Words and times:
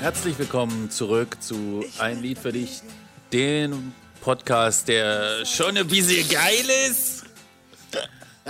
Herzlich 0.00 0.38
willkommen 0.38 0.90
zurück 0.92 1.42
zu 1.42 1.84
Ein 1.98 2.22
Lied 2.22 2.38
für 2.38 2.52
dich, 2.52 2.82
den 3.32 3.92
Podcast, 4.20 4.86
der 4.86 5.44
schon 5.44 5.76
ein 5.76 5.88
bisschen 5.88 6.28
geil 6.28 6.66
ist. 6.88 7.26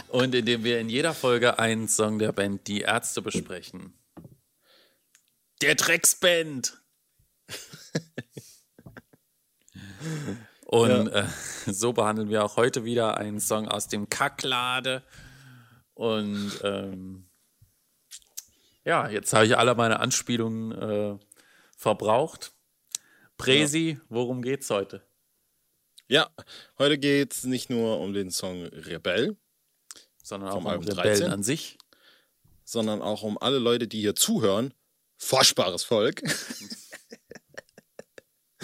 Und 0.09 0.35
in 0.35 0.45
dem 0.45 0.63
wir 0.63 0.79
in 0.79 0.91
jeder 0.91 1.15
Folge 1.15 1.59
einen 1.59 1.89
Song 1.89 2.19
der 2.19 2.33
Band 2.33 2.69
Die 2.69 2.83
Ärzte 2.83 3.23
besprechen. 3.23 3.95
Der 5.63 5.75
Drecksband! 5.75 6.83
Und 10.67 11.07
ja. 11.07 11.23
äh, 11.23 11.27
so 11.67 11.95
behandeln 11.95 12.29
wir 12.29 12.45
auch 12.45 12.59
heute 12.59 12.85
wieder 12.85 13.17
einen 13.17 13.41
Song 13.41 13.69
aus 13.69 13.89
dem 13.89 14.11
Kacklade. 14.11 15.03
Und 15.95 16.61
ähm, 16.63 17.31
ja, 18.85 19.09
jetzt 19.09 19.33
habe 19.33 19.47
ich 19.47 19.57
alle 19.57 19.75
meine 19.75 20.01
Anspielungen 20.01 20.73
äh, 20.73 21.19
verbraucht. 21.79 22.53
Presi, 23.39 23.99
worum 24.09 24.43
geht's 24.43 24.69
heute? 24.69 25.07
Ja, 26.09 26.29
heute 26.79 26.99
geht 26.99 27.33
es 27.33 27.45
nicht 27.45 27.71
nur 27.71 28.01
um 28.01 28.13
den 28.13 28.33
Song 28.33 28.65
Rebell, 28.65 29.37
sondern 30.23 30.51
auch 30.51 30.57
um 30.57 30.67
Album 30.67 30.87
Rebellen 30.87 31.21
13, 31.21 31.31
an 31.31 31.43
sich, 31.45 31.79
sondern 32.65 33.01
auch 33.01 33.23
um 33.23 33.39
alle 33.39 33.59
Leute, 33.59 33.87
die 33.87 34.01
hier 34.01 34.17
zuhören. 34.17 34.75
Forschbares 35.19 35.85
Volk. 35.85 36.21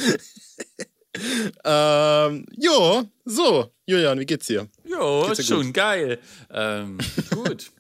ähm, 1.65 2.47
jo, 2.57 3.05
so, 3.25 3.73
Julian, 3.87 4.19
wie 4.19 4.27
geht's 4.27 4.49
dir? 4.49 4.69
Jo, 4.85 5.27
geht's 5.27 5.39
dir 5.39 5.45
schon 5.45 5.67
gut? 5.67 5.75
geil. 5.75 6.19
Ähm, 6.51 6.99
gut. 7.31 7.71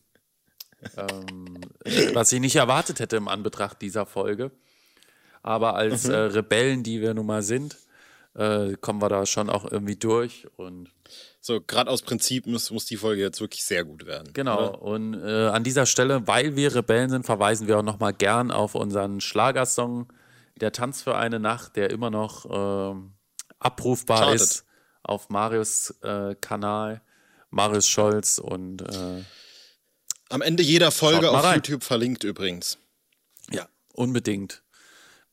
ähm, 0.96 1.60
was 2.12 2.32
ich 2.32 2.41
nicht 2.41 2.57
erwartet 2.57 3.01
hätte 3.01 3.16
im 3.16 3.27
Anbetracht 3.29 3.82
dieser 3.82 4.07
Folge. 4.07 4.52
Aber 5.44 5.74
als 5.74 6.04
mhm. 6.04 6.14
äh, 6.14 6.16
Rebellen, 6.16 6.82
die 6.82 7.02
wir 7.02 7.12
nun 7.12 7.26
mal 7.26 7.42
sind, 7.42 7.76
äh, 8.34 8.73
kommen 8.80 9.00
wir 9.02 9.10
da 9.10 9.26
schon 9.26 9.51
auch 9.51 9.70
irgendwie 9.70 9.96
durch. 9.96 10.46
Und 10.56 10.90
so, 11.42 11.60
gerade 11.60 11.90
aus 11.90 12.01
Prinzip 12.01 12.46
muss, 12.46 12.70
muss 12.70 12.86
die 12.86 12.96
Folge 12.96 13.20
jetzt 13.20 13.42
wirklich 13.42 13.62
sehr 13.62 13.84
gut 13.84 14.06
werden. 14.06 14.32
Genau. 14.32 14.70
Oder? 14.70 14.82
Und 14.82 15.14
äh, 15.23 15.48
an 15.48 15.62
dieser 15.62 15.84
Stelle, 15.84 16.26
weil 16.26 16.56
wir 16.56 16.74
Rebellen 16.74 17.10
sind, 17.10 17.26
verweisen 17.26 17.68
wir 17.68 17.78
auch 17.78 17.82
nochmal 17.82 18.14
gern 18.14 18.51
auf 18.51 18.74
unseren 18.74 19.20
Schlagersong 19.20 20.10
Der 20.56 20.73
Tanz 20.73 21.02
für 21.02 21.14
eine 21.14 21.38
Nacht, 21.38 21.76
der 21.76 21.90
immer 21.90 22.08
noch 22.08 22.46
ähm, 22.51 23.12
abrufbar 23.58 24.20
Charted. 24.20 24.40
ist 24.40 24.64
auf 25.02 25.29
Marius 25.29 25.90
äh, 26.02 26.34
Kanal, 26.40 27.02
Marius 27.51 27.86
Scholz 27.86 28.38
und 28.38 28.80
äh, 28.80 29.23
am 30.30 30.40
Ende 30.40 30.62
jeder 30.62 30.90
Folge 30.90 31.30
auf 31.30 31.45
rein. 31.45 31.56
YouTube 31.56 31.84
verlinkt 31.84 32.24
übrigens. 32.24 32.79
Ja, 33.51 33.68
unbedingt. 33.92 34.63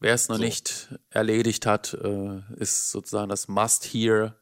Wer 0.02 0.16
es 0.16 0.30
noch 0.30 0.38
so. 0.38 0.44
nicht 0.44 0.90
erledigt 1.12 1.68
hat, 1.68 1.94
äh, 1.94 2.42
ist 2.56 2.92
sozusagen 2.92 3.30
das 3.30 3.48
Must-Hear 3.48 4.36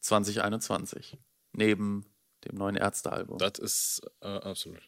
2021. 0.00 1.18
Neben 1.52 2.06
dem 2.46 2.56
neuen 2.56 2.76
Ärztealbum. 2.76 3.36
Das 3.36 3.58
ist 3.58 4.00
äh, 4.22 4.26
absolut. 4.26 4.80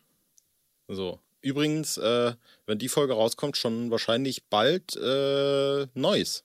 So. 0.88 1.20
Übrigens, 1.42 1.98
äh, 1.98 2.34
wenn 2.64 2.78
die 2.78 2.88
Folge 2.88 3.12
rauskommt, 3.12 3.58
schon 3.58 3.90
wahrscheinlich 3.90 4.48
bald 4.48 4.96
äh, 4.96 5.86
Neues 5.92 6.44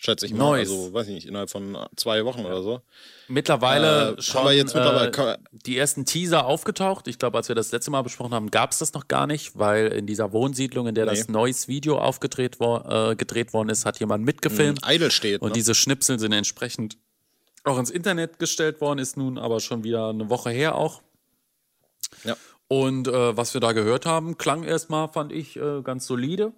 schätze 0.00 0.26
ich 0.26 0.32
mal. 0.32 0.38
Neues. 0.38 0.70
Also, 0.70 0.92
weiß 0.92 1.08
ich 1.08 1.14
nicht, 1.14 1.26
innerhalb 1.28 1.50
von 1.50 1.76
zwei 1.94 2.24
Wochen 2.24 2.44
oder 2.44 2.62
so. 2.62 2.80
Mittlerweile 3.28 4.16
äh, 4.16 4.22
schon 4.22 4.50
jetzt 4.52 4.74
mittlerweile, 4.74 5.34
äh, 5.34 5.38
die 5.52 5.76
ersten 5.76 6.06
Teaser 6.06 6.46
aufgetaucht. 6.46 7.06
Ich 7.06 7.18
glaube, 7.18 7.36
als 7.36 7.48
wir 7.48 7.54
das 7.54 7.70
letzte 7.70 7.90
Mal 7.90 8.02
besprochen 8.02 8.32
haben, 8.32 8.50
gab 8.50 8.72
es 8.72 8.78
das 8.78 8.94
noch 8.94 9.08
gar 9.08 9.26
nicht, 9.26 9.58
weil 9.58 9.88
in 9.88 10.06
dieser 10.06 10.32
Wohnsiedlung, 10.32 10.88
in 10.88 10.94
der 10.94 11.04
nee. 11.04 11.12
das 11.12 11.28
neues 11.28 11.68
Video 11.68 11.98
aufgedreht 11.98 12.58
wo, 12.60 12.78
äh, 12.78 13.14
gedreht 13.14 13.52
worden 13.52 13.68
ist, 13.68 13.84
hat 13.84 14.00
jemand 14.00 14.24
mitgefilmt. 14.24 14.82
Ein 14.82 14.96
Idol 14.96 15.10
steht. 15.10 15.42
Und 15.42 15.50
ne? 15.50 15.54
diese 15.54 15.74
Schnipsel 15.74 16.18
sind 16.18 16.32
entsprechend 16.32 16.96
auch 17.64 17.78
ins 17.78 17.90
Internet 17.90 18.38
gestellt 18.38 18.80
worden, 18.80 18.98
ist 18.98 19.18
nun 19.18 19.36
aber 19.36 19.60
schon 19.60 19.84
wieder 19.84 20.08
eine 20.08 20.30
Woche 20.30 20.50
her 20.50 20.76
auch. 20.76 21.02
Ja. 22.24 22.36
Und 22.68 23.06
äh, 23.06 23.36
was 23.36 23.52
wir 23.52 23.60
da 23.60 23.72
gehört 23.72 24.06
haben, 24.06 24.38
klang 24.38 24.62
erstmal, 24.62 25.08
fand 25.08 25.32
ich, 25.32 25.56
äh, 25.56 25.82
ganz 25.82 26.06
solide. 26.06 26.52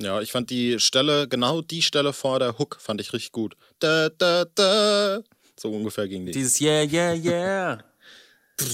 Ja, 0.00 0.20
ich 0.20 0.30
fand 0.30 0.50
die 0.50 0.78
Stelle, 0.78 1.26
genau 1.26 1.62
die 1.62 1.82
Stelle 1.82 2.12
vor 2.12 2.38
der 2.38 2.58
Hook, 2.58 2.78
fand 2.80 3.00
ich 3.00 3.12
richtig 3.12 3.32
gut. 3.32 3.56
Da, 3.78 4.10
da, 4.10 4.44
da. 4.54 5.22
So 5.58 5.70
ungefähr 5.70 6.06
ging 6.06 6.26
die. 6.26 6.32
Dieses 6.32 6.60
Yeah, 6.60 6.82
yeah, 6.82 7.14
yeah. 7.14 7.84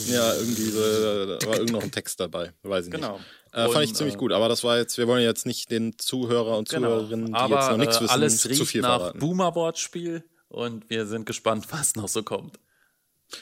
ja, 0.08 0.34
irgendwie 0.34 0.70
so, 0.70 1.36
da 1.36 1.46
war 1.46 1.56
irgend 1.56 1.72
noch 1.72 1.82
ein 1.82 1.92
Text 1.92 2.18
dabei, 2.18 2.52
weiß 2.62 2.86
ich 2.86 2.90
genau. 2.92 3.18
nicht. 3.18 3.26
Äh, 3.52 3.68
fand 3.68 3.84
ich 3.84 3.94
ziemlich 3.94 4.14
äh, 4.14 4.18
gut, 4.18 4.32
aber 4.32 4.48
das 4.48 4.64
war 4.64 4.78
jetzt, 4.78 4.98
wir 4.98 5.06
wollen 5.06 5.22
jetzt 5.22 5.46
nicht 5.46 5.70
den 5.70 5.96
Zuhörer 5.98 6.58
und 6.58 6.68
genau. 6.68 6.88
Zuhörerinnen, 6.88 7.26
die 7.26 7.34
aber, 7.34 7.56
jetzt 7.56 7.70
noch 7.70 7.76
nichts 7.76 7.96
äh, 7.96 8.00
wissen, 8.02 8.12
alles 8.12 8.40
zu 8.40 8.64
viel 8.64 8.80
nach 8.80 8.98
verraten. 8.98 9.18
Boomer-Wortspiel 9.18 10.24
und 10.48 10.88
wir 10.90 11.06
sind 11.06 11.26
gespannt, 11.26 11.66
was 11.70 11.94
noch 11.94 12.08
so 12.08 12.22
kommt. 12.22 12.58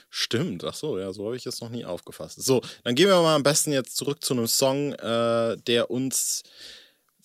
Stimmt, 0.08 0.64
ach 0.64 0.74
so, 0.74 0.98
ja, 0.98 1.12
so 1.12 1.26
habe 1.26 1.36
ich 1.36 1.46
es 1.46 1.60
noch 1.60 1.70
nie 1.70 1.84
aufgefasst. 1.84 2.42
So, 2.42 2.60
dann 2.84 2.94
gehen 2.94 3.08
wir 3.08 3.20
mal 3.22 3.34
am 3.34 3.42
besten 3.42 3.72
jetzt 3.72 3.96
zurück 3.96 4.22
zu 4.22 4.34
einem 4.34 4.46
Song, 4.46 4.92
äh, 4.92 5.56
der 5.66 5.90
uns 5.90 6.42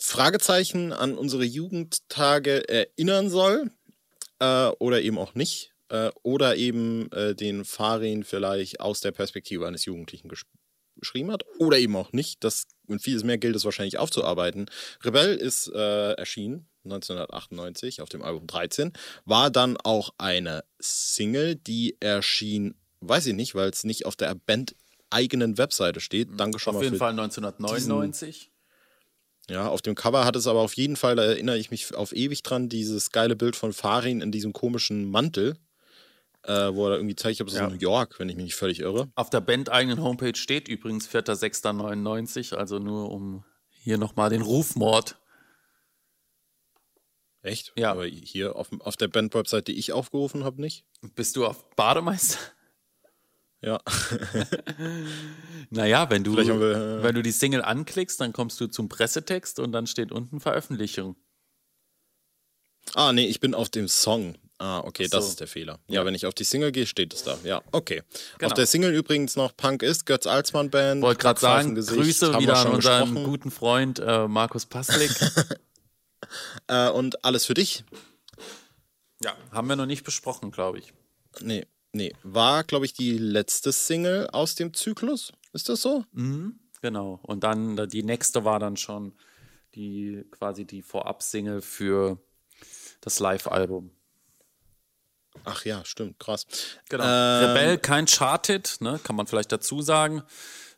Fragezeichen 0.05 0.93
an 0.93 1.17
unsere 1.17 1.43
Jugendtage 1.43 2.67
erinnern 2.69 3.29
soll 3.29 3.71
äh, 4.39 4.67
oder 4.79 5.01
eben 5.01 5.17
auch 5.17 5.35
nicht. 5.35 5.71
Äh, 5.89 6.09
oder 6.23 6.55
eben 6.55 7.11
äh, 7.11 7.35
den 7.35 7.63
Farin 7.63 8.23
vielleicht 8.23 8.79
aus 8.79 9.01
der 9.01 9.11
Perspektive 9.11 9.67
eines 9.67 9.85
Jugendlichen 9.85 10.31
geschrieben 10.97 11.31
hat 11.31 11.43
oder 11.59 11.77
eben 11.77 11.95
auch 11.95 12.11
nicht. 12.11 12.43
Das 12.43 12.65
und 12.87 13.01
vieles 13.01 13.23
mehr 13.23 13.37
gilt 13.37 13.55
es 13.55 13.65
wahrscheinlich 13.65 13.97
aufzuarbeiten. 13.97 14.67
Rebell 15.03 15.35
ist 15.35 15.67
äh, 15.73 16.13
erschienen 16.13 16.67
1998 16.85 18.01
auf 18.01 18.09
dem 18.09 18.21
Album 18.21 18.47
13, 18.47 18.93
war 19.25 19.49
dann 19.49 19.77
auch 19.77 20.11
eine 20.17 20.63
Single, 20.79 21.55
die 21.55 21.97
erschien, 21.99 22.75
weiß 23.01 23.27
ich 23.27 23.33
nicht, 23.33 23.55
weil 23.55 23.69
es 23.69 23.83
nicht 23.83 24.05
auf 24.05 24.15
der 24.15 24.35
Band 24.35 24.75
eigenen 25.09 25.57
Webseite 25.57 25.99
steht. 25.99 26.29
Danke 26.37 26.59
schon 26.59 26.75
auf 26.75 26.81
mal. 26.81 26.85
Auf 26.85 26.91
jeden 26.91 26.97
Fall 26.97 27.11
1999. 27.11 28.51
Ja, 29.49 29.67
auf 29.67 29.81
dem 29.81 29.95
Cover 29.95 30.25
hat 30.25 30.35
es 30.35 30.47
aber 30.47 30.59
auf 30.59 30.73
jeden 30.73 30.95
Fall, 30.95 31.15
da 31.15 31.23
erinnere 31.23 31.57
ich 31.57 31.69
mich 31.69 31.93
auf 31.93 32.15
ewig 32.15 32.41
dran, 32.41 32.67
dieses 32.67 33.11
geile 33.11 33.35
Bild 33.35 33.55
von 33.55 33.73
Farin 33.73 34.21
in 34.21 34.31
diesem 34.31 34.53
komischen 34.53 35.09
Mantel, 35.09 35.57
äh, 36.43 36.73
wo 36.73 36.87
er 36.87 36.95
irgendwie 36.95 37.15
zeigt, 37.15 37.33
ich 37.33 37.37
glaube, 37.37 37.51
das 37.51 37.59
ja. 37.59 37.67
ist 37.67 37.73
New 37.73 37.79
York, 37.79 38.19
wenn 38.19 38.29
ich 38.29 38.35
mich 38.35 38.45
nicht 38.45 38.55
völlig 38.55 38.79
irre. 38.79 39.11
Auf 39.15 39.29
der 39.29 39.41
Band-eigenen 39.41 40.01
Homepage 40.01 40.35
steht 40.35 40.67
übrigens 40.67 41.07
4.6.99, 41.07 42.55
also 42.55 42.79
nur 42.79 43.11
um 43.11 43.43
hier 43.69 43.99
nochmal 43.99 44.31
den 44.31 44.41
Rufmord. 44.41 45.19
Echt? 47.43 47.73
Ja. 47.77 47.91
Aber 47.91 48.05
hier 48.05 48.55
auf, 48.55 48.69
auf 48.79 48.95
der 48.95 49.07
Band-Website, 49.07 49.67
die 49.67 49.77
ich 49.77 49.93
aufgerufen 49.93 50.43
habe, 50.43 50.59
nicht? 50.59 50.85
Bist 51.13 51.35
du 51.35 51.45
auf 51.45 51.69
Bademeister? 51.75 52.39
Ja. 53.65 53.81
naja, 55.71 56.09
wenn 56.11 56.23
du, 56.23 56.37
wir, 56.37 56.43
äh, 56.43 57.03
wenn 57.03 57.15
du 57.15 57.23
die 57.23 57.31
Single 57.31 57.63
anklickst, 57.63 58.21
dann 58.21 58.31
kommst 58.31 58.61
du 58.61 58.67
zum 58.67 58.89
Pressetext 58.89 59.59
und 59.59 59.71
dann 59.71 59.87
steht 59.87 60.11
unten 60.11 60.39
Veröffentlichung. 60.39 61.15
Ah, 62.93 63.11
nee, 63.11 63.25
ich 63.25 63.39
bin 63.39 63.55
auf 63.55 63.69
dem 63.69 63.87
Song. 63.87 64.35
Ah, 64.59 64.79
okay, 64.79 65.05
so. 65.05 65.17
das 65.17 65.27
ist 65.27 65.39
der 65.39 65.47
Fehler. 65.47 65.79
Ja, 65.87 65.95
ja, 65.95 66.05
wenn 66.05 66.13
ich 66.13 66.27
auf 66.27 66.33
die 66.35 66.43
Single 66.43 66.71
gehe, 66.71 66.85
steht 66.85 67.13
es 67.13 67.23
da. 67.23 67.37
Ja, 67.43 67.61
okay. 67.71 68.03
Genau. 68.37 68.51
Auf 68.51 68.53
der 68.53 68.67
Single 68.67 68.93
übrigens 68.93 69.35
noch 69.35 69.57
Punk 69.57 69.81
ist, 69.81 70.05
Götz 70.05 70.27
Alsmann 70.27 70.69
Band. 70.69 71.01
Wollte 71.01 71.21
gerade 71.21 71.39
sagen, 71.39 71.75
Grüße 71.75 72.39
wieder 72.39 72.57
an 72.57 72.67
unseren 72.67 73.05
gesprochen. 73.05 73.23
guten 73.25 73.51
Freund 73.51 73.99
äh, 73.99 74.27
Markus 74.27 74.65
Paslik. 74.65 75.11
äh, 76.67 76.89
und 76.89 77.25
alles 77.25 77.45
für 77.45 77.55
dich. 77.55 77.83
Ja, 79.23 79.35
haben 79.51 79.67
wir 79.67 79.75
noch 79.75 79.87
nicht 79.87 80.03
besprochen, 80.03 80.51
glaube 80.51 80.77
ich. 80.79 80.93
Nee. 81.41 81.65
Nee, 81.95 82.13
war, 82.23 82.65
glaube 82.65 82.85
ich, 82.85 82.91
die 82.91 83.17
letzte 83.17 83.71
Single 83.71 84.27
aus 84.31 84.55
dem 84.55 84.73
Zyklus. 84.73 85.31
Ist 85.53 85.69
das 85.69 85.81
so? 85.81 86.03
Mhm, 86.11 86.59
genau. 86.81 87.21
Und 87.23 87.45
dann 87.45 87.87
die 87.87 88.03
nächste 88.03 88.43
war 88.43 88.59
dann 88.59 88.75
schon 88.75 89.13
die 89.75 90.25
quasi 90.29 90.65
die 90.65 90.81
Vorab-Single 90.81 91.61
für 91.61 92.19
das 92.99 93.19
Live-Album. 93.19 93.91
Ach 95.45 95.63
ja, 95.63 95.85
stimmt, 95.85 96.19
krass. 96.19 96.45
Genau. 96.89 97.05
Ähm, 97.05 97.49
Rebell, 97.49 97.77
kein 97.77 98.07
Charted, 98.07 98.75
ne, 98.81 98.99
kann 99.01 99.15
man 99.15 99.27
vielleicht 99.27 99.53
dazu 99.53 99.81
sagen. 99.81 100.21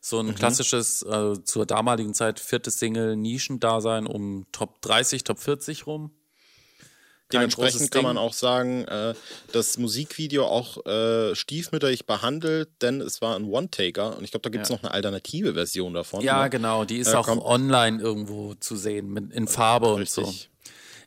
So 0.00 0.20
ein 0.20 0.26
mhm. 0.26 0.34
klassisches, 0.36 1.02
äh, 1.02 1.42
zur 1.42 1.66
damaligen 1.66 2.14
Zeit 2.14 2.38
viertes 2.38 2.78
Single 2.78 3.16
Nischendasein 3.16 4.06
um 4.06 4.46
Top 4.52 4.80
30, 4.82 5.24
Top 5.24 5.40
40 5.40 5.88
rum. 5.88 6.12
Dementsprechend 7.32 7.90
kann 7.90 8.04
man 8.04 8.16
auch 8.16 8.32
sagen, 8.32 8.84
äh, 8.84 9.14
das 9.52 9.76
Musikvideo 9.76 10.46
auch 10.46 10.84
äh, 10.86 11.34
stiefmütterlich 11.34 12.06
behandelt, 12.06 12.70
denn 12.80 13.00
es 13.00 13.20
war 13.20 13.36
ein 13.36 13.44
One-Taker 13.44 14.16
und 14.16 14.24
ich 14.24 14.30
glaube, 14.30 14.42
da 14.42 14.50
gibt 14.50 14.64
es 14.64 14.70
ja. 14.70 14.76
noch 14.76 14.82
eine 14.84 14.92
alternative 14.92 15.54
Version 15.54 15.94
davon. 15.94 16.22
Ja, 16.22 16.44
ne? 16.44 16.50
genau, 16.50 16.84
die 16.84 16.96
ist 16.96 17.12
äh, 17.12 17.16
auch 17.16 17.28
online 17.28 18.00
irgendwo 18.00 18.54
zu 18.54 18.76
sehen, 18.76 19.12
mit, 19.12 19.32
in 19.32 19.46
Farbe 19.46 19.98
richtig. 19.98 20.24
und 20.24 20.32
so. 20.32 20.44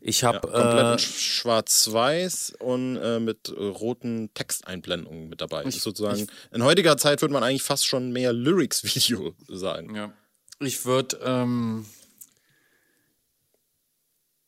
Ich 0.03 0.23
habe 0.23 0.47
ja, 0.47 0.61
komplett 0.61 0.95
äh, 0.95 0.99
schwarz-weiß 0.99 2.53
und 2.59 2.97
äh, 2.97 3.19
mit 3.19 3.53
roten 3.55 4.33
Texteinblendungen 4.33 5.29
mit 5.29 5.41
dabei. 5.41 5.63
Ich, 5.65 5.79
sozusagen 5.79 6.21
ich, 6.21 6.27
in 6.55 6.63
heutiger 6.63 6.97
Zeit 6.97 7.21
würde 7.21 7.33
man 7.33 7.43
eigentlich 7.43 7.61
fast 7.61 7.85
schon 7.85 8.11
mehr 8.11 8.33
Lyrics-Video 8.33 9.35
sagen. 9.47 9.95
Ja. 9.95 10.11
Ich 10.59 10.85
würde 10.85 11.19
ähm, 11.23 11.85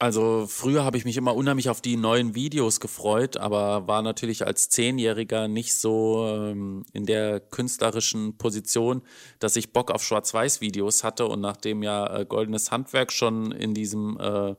Also 0.04 0.48
früher 0.50 0.84
habe 0.84 0.98
ich 0.98 1.06
mich 1.06 1.16
immer 1.16 1.34
unheimlich 1.34 1.70
auf 1.70 1.80
die 1.80 1.96
neuen 1.96 2.36
Videos 2.36 2.82
gefreut, 2.82 3.38
aber 3.38 3.88
war 3.88 4.02
natürlich 4.02 4.46
als 4.46 4.68
Zehnjähriger 4.68 5.48
nicht 5.48 5.76
so 5.76 6.28
ähm, 6.28 6.84
in 6.92 7.06
der 7.06 7.40
künstlerischen 7.40 8.38
Position, 8.38 9.02
dass 9.40 9.56
ich 9.56 9.72
Bock 9.72 9.92
auf 9.92 10.04
Schwarz-Weiß-Videos 10.04 11.06
hatte. 11.06 11.28
Und 11.28 11.40
nachdem 11.40 11.84
ja 11.84 12.20
äh, 12.20 12.26
Goldenes 12.26 12.70
Handwerk 12.70 13.14
schon 13.14 13.54
in 13.54 13.74
diesem 13.74 14.20
äh, 14.20 14.56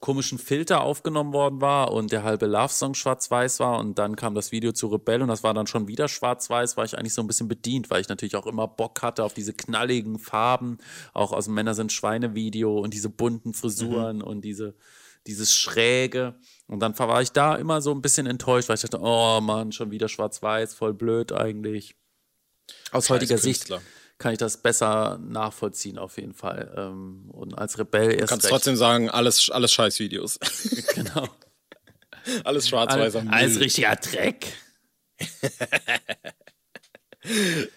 komischen 0.00 0.38
Filter 0.38 0.82
aufgenommen 0.82 1.32
worden 1.32 1.60
war 1.60 1.92
und 1.92 2.12
der 2.12 2.22
halbe 2.22 2.46
Love-Song 2.46 2.94
schwarz-weiß 2.94 3.58
war 3.58 3.78
und 3.78 3.98
dann 3.98 4.14
kam 4.14 4.34
das 4.34 4.52
Video 4.52 4.70
zu 4.72 4.86
Rebell 4.86 5.22
und 5.22 5.28
das 5.28 5.42
war 5.42 5.54
dann 5.54 5.66
schon 5.66 5.88
wieder 5.88 6.06
schwarz-weiß, 6.06 6.76
war 6.76 6.84
ich 6.84 6.96
eigentlich 6.96 7.14
so 7.14 7.20
ein 7.20 7.26
bisschen 7.26 7.48
bedient, 7.48 7.90
weil 7.90 8.00
ich 8.00 8.08
natürlich 8.08 8.36
auch 8.36 8.46
immer 8.46 8.68
Bock 8.68 9.02
hatte 9.02 9.24
auf 9.24 9.34
diese 9.34 9.52
knalligen 9.52 10.18
Farben, 10.18 10.78
auch 11.14 11.32
aus 11.32 11.46
dem 11.46 11.54
Männer 11.54 11.74
sind 11.74 11.92
Schweine-Video 11.92 12.78
und 12.78 12.94
diese 12.94 13.08
bunten 13.08 13.54
Frisuren 13.54 14.18
mhm. 14.18 14.22
und 14.24 14.42
diese, 14.42 14.76
dieses 15.26 15.52
Schräge. 15.52 16.36
Und 16.68 16.78
dann 16.80 16.96
war 16.96 17.20
ich 17.20 17.32
da 17.32 17.56
immer 17.56 17.80
so 17.80 17.90
ein 17.90 18.02
bisschen 18.02 18.26
enttäuscht, 18.26 18.68
weil 18.68 18.76
ich 18.76 18.82
dachte, 18.82 19.00
oh 19.00 19.40
Mann, 19.40 19.72
schon 19.72 19.90
wieder 19.90 20.08
schwarz-weiß, 20.08 20.74
voll 20.74 20.94
blöd 20.94 21.32
eigentlich. 21.32 21.96
Aus 22.92 23.10
heutiger 23.10 23.38
Sicht 23.38 23.68
kann 24.18 24.32
ich 24.32 24.38
das 24.38 24.56
besser 24.58 25.18
nachvollziehen 25.18 25.98
auf 25.98 26.16
jeden 26.18 26.34
Fall. 26.34 26.74
Ähm, 26.76 27.30
und 27.30 27.54
als 27.56 27.78
Rebell 27.78 28.10
erst. 28.10 28.22
Du 28.22 28.26
kannst 28.26 28.44
recht. 28.44 28.52
trotzdem 28.52 28.76
sagen, 28.76 29.08
alles, 29.08 29.48
alles 29.50 29.72
Scheißvideos. 29.72 30.38
genau. 30.94 31.28
alles 32.44 32.68
schwarz-weiß 32.68 33.16
am 33.16 33.28
Alles 33.28 33.60
richtiger 33.60 33.94
Dreck. 33.96 34.52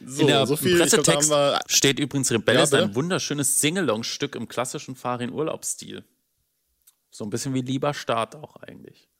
so, 0.05 0.21
In 0.21 0.27
der 0.27 0.45
so 0.47 0.57
viel 0.57 0.77
Pressetext 0.77 1.29
glaub, 1.29 1.59
steht 1.67 1.99
übrigens 1.99 2.31
Rebell 2.31 2.55
ja, 2.55 2.63
ist 2.63 2.73
ein 2.73 2.95
wunderschönes 2.95 3.59
Singalong-Stück 3.59 4.35
im 4.35 4.47
klassischen 4.47 4.95
Farin-Urlaubsstil. 4.95 6.03
So 7.11 7.23
ein 7.23 7.29
bisschen 7.29 7.53
wie 7.53 7.61
Lieber 7.61 7.93
Start 7.93 8.35
auch 8.35 8.55
eigentlich. 8.57 9.10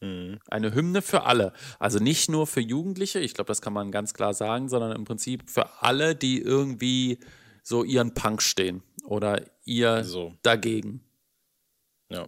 Mhm. 0.00 0.38
Eine 0.48 0.74
Hymne 0.74 1.02
für 1.02 1.24
alle. 1.24 1.52
Also 1.78 1.98
nicht 1.98 2.30
nur 2.30 2.46
für 2.46 2.60
Jugendliche, 2.60 3.20
ich 3.20 3.34
glaube, 3.34 3.48
das 3.48 3.60
kann 3.60 3.72
man 3.72 3.90
ganz 3.90 4.14
klar 4.14 4.34
sagen, 4.34 4.68
sondern 4.68 4.92
im 4.92 5.04
Prinzip 5.04 5.50
für 5.50 5.82
alle, 5.82 6.14
die 6.14 6.40
irgendwie 6.40 7.18
so 7.62 7.84
ihren 7.84 8.14
Punk 8.14 8.42
stehen 8.42 8.82
oder 9.04 9.42
ihr 9.64 10.04
so. 10.04 10.34
dagegen. 10.42 11.04
Ja. 12.08 12.26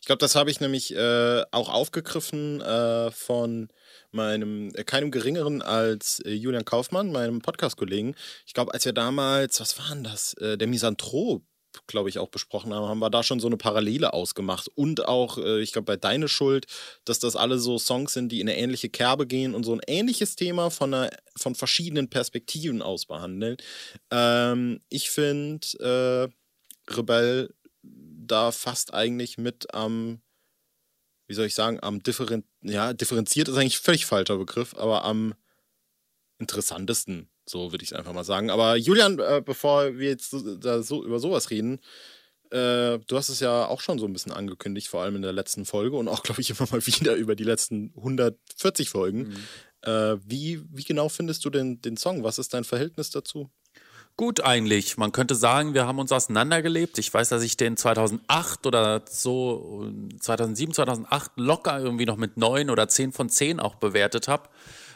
Ich 0.00 0.06
glaube, 0.06 0.18
das 0.18 0.34
habe 0.34 0.50
ich 0.50 0.60
nämlich 0.60 0.94
äh, 0.94 1.44
auch 1.52 1.68
aufgegriffen 1.68 2.60
äh, 2.60 3.10
von 3.12 3.68
meinem, 4.10 4.74
äh, 4.74 4.84
keinem 4.84 5.10
geringeren 5.10 5.62
als 5.62 6.20
äh, 6.20 6.32
Julian 6.32 6.64
Kaufmann, 6.64 7.12
meinem 7.12 7.40
Podcast-Kollegen. 7.40 8.16
Ich 8.46 8.52
glaube, 8.52 8.74
als 8.74 8.84
wir 8.84 8.92
damals, 8.92 9.60
was 9.60 9.78
waren 9.78 10.02
das? 10.02 10.34
Äh, 10.34 10.58
der 10.58 10.66
Misanthrop 10.66 11.44
glaube 11.86 12.08
ich, 12.08 12.18
auch 12.18 12.28
besprochen 12.28 12.74
haben, 12.74 12.86
haben 12.86 12.98
wir 12.98 13.10
da 13.10 13.22
schon 13.22 13.40
so 13.40 13.46
eine 13.46 13.56
Parallele 13.56 14.12
ausgemacht. 14.12 14.68
Und 14.74 15.06
auch, 15.06 15.38
äh, 15.38 15.60
ich 15.60 15.72
glaube, 15.72 15.86
bei 15.86 15.96
Deine 15.96 16.28
Schuld, 16.28 16.66
dass 17.04 17.18
das 17.18 17.36
alle 17.36 17.58
so 17.58 17.78
Songs 17.78 18.12
sind, 18.12 18.30
die 18.30 18.40
in 18.40 18.48
eine 18.48 18.58
ähnliche 18.58 18.88
Kerbe 18.88 19.26
gehen 19.26 19.54
und 19.54 19.64
so 19.64 19.72
ein 19.72 19.80
ähnliches 19.86 20.36
Thema 20.36 20.70
von, 20.70 20.94
einer, 20.94 21.10
von 21.36 21.54
verschiedenen 21.54 22.08
Perspektiven 22.08 22.82
aus 22.82 23.06
behandeln. 23.06 23.56
Ähm, 24.10 24.80
ich 24.88 25.10
finde 25.10 26.30
äh, 26.88 26.92
Rebell 26.92 27.54
da 27.82 28.52
fast 28.52 28.94
eigentlich 28.94 29.38
mit 29.38 29.72
am, 29.74 30.20
wie 31.26 31.34
soll 31.34 31.46
ich 31.46 31.54
sagen, 31.54 31.78
am 31.82 32.02
differen 32.02 32.44
ja, 32.62 32.92
differenziert 32.92 33.48
ist 33.48 33.56
eigentlich 33.56 33.78
völlig 33.78 34.06
falscher 34.06 34.36
Begriff, 34.36 34.74
aber 34.76 35.04
am 35.04 35.34
interessantesten 36.38 37.30
so 37.50 37.72
würde 37.72 37.84
ich 37.84 37.90
es 37.90 37.96
einfach 37.96 38.12
mal 38.12 38.24
sagen. 38.24 38.50
Aber 38.50 38.76
Julian, 38.76 39.18
äh, 39.18 39.42
bevor 39.44 39.98
wir 39.98 40.08
jetzt 40.08 40.30
so, 40.30 40.56
da 40.56 40.82
so 40.82 41.04
über 41.04 41.18
sowas 41.18 41.50
reden, 41.50 41.80
äh, 42.50 42.98
du 42.98 43.16
hast 43.16 43.28
es 43.28 43.40
ja 43.40 43.66
auch 43.66 43.80
schon 43.80 43.98
so 43.98 44.06
ein 44.06 44.12
bisschen 44.12 44.32
angekündigt, 44.32 44.88
vor 44.88 45.02
allem 45.02 45.16
in 45.16 45.22
der 45.22 45.32
letzten 45.32 45.64
Folge 45.64 45.96
und 45.96 46.08
auch, 46.08 46.22
glaube 46.24 46.40
ich, 46.40 46.50
immer 46.50 46.68
mal 46.70 46.84
wieder 46.86 47.14
über 47.14 47.34
die 47.34 47.44
letzten 47.44 47.92
140 47.96 48.88
Folgen. 48.88 49.28
Mhm. 49.28 49.36
Äh, 49.82 50.16
wie, 50.24 50.62
wie 50.70 50.84
genau 50.84 51.08
findest 51.08 51.44
du 51.44 51.50
denn 51.50 51.80
den 51.80 51.96
Song? 51.96 52.22
Was 52.24 52.38
ist 52.38 52.52
dein 52.54 52.64
Verhältnis 52.64 53.10
dazu? 53.10 53.50
Gut 54.16 54.42
eigentlich. 54.42 54.98
Man 54.98 55.12
könnte 55.12 55.34
sagen, 55.34 55.72
wir 55.72 55.86
haben 55.86 55.98
uns 55.98 56.12
auseinandergelebt. 56.12 56.98
Ich 56.98 57.14
weiß, 57.14 57.30
dass 57.30 57.42
ich 57.42 57.56
den 57.56 57.78
2008 57.78 58.66
oder 58.66 59.02
so, 59.08 59.90
2007, 60.18 60.74
2008 60.74 61.32
locker 61.36 61.78
irgendwie 61.78 62.04
noch 62.04 62.18
mit 62.18 62.36
9 62.36 62.68
oder 62.68 62.86
10 62.88 63.12
von 63.12 63.30
10 63.30 63.60
auch 63.60 63.76
bewertet 63.76 64.28
habe. 64.28 64.50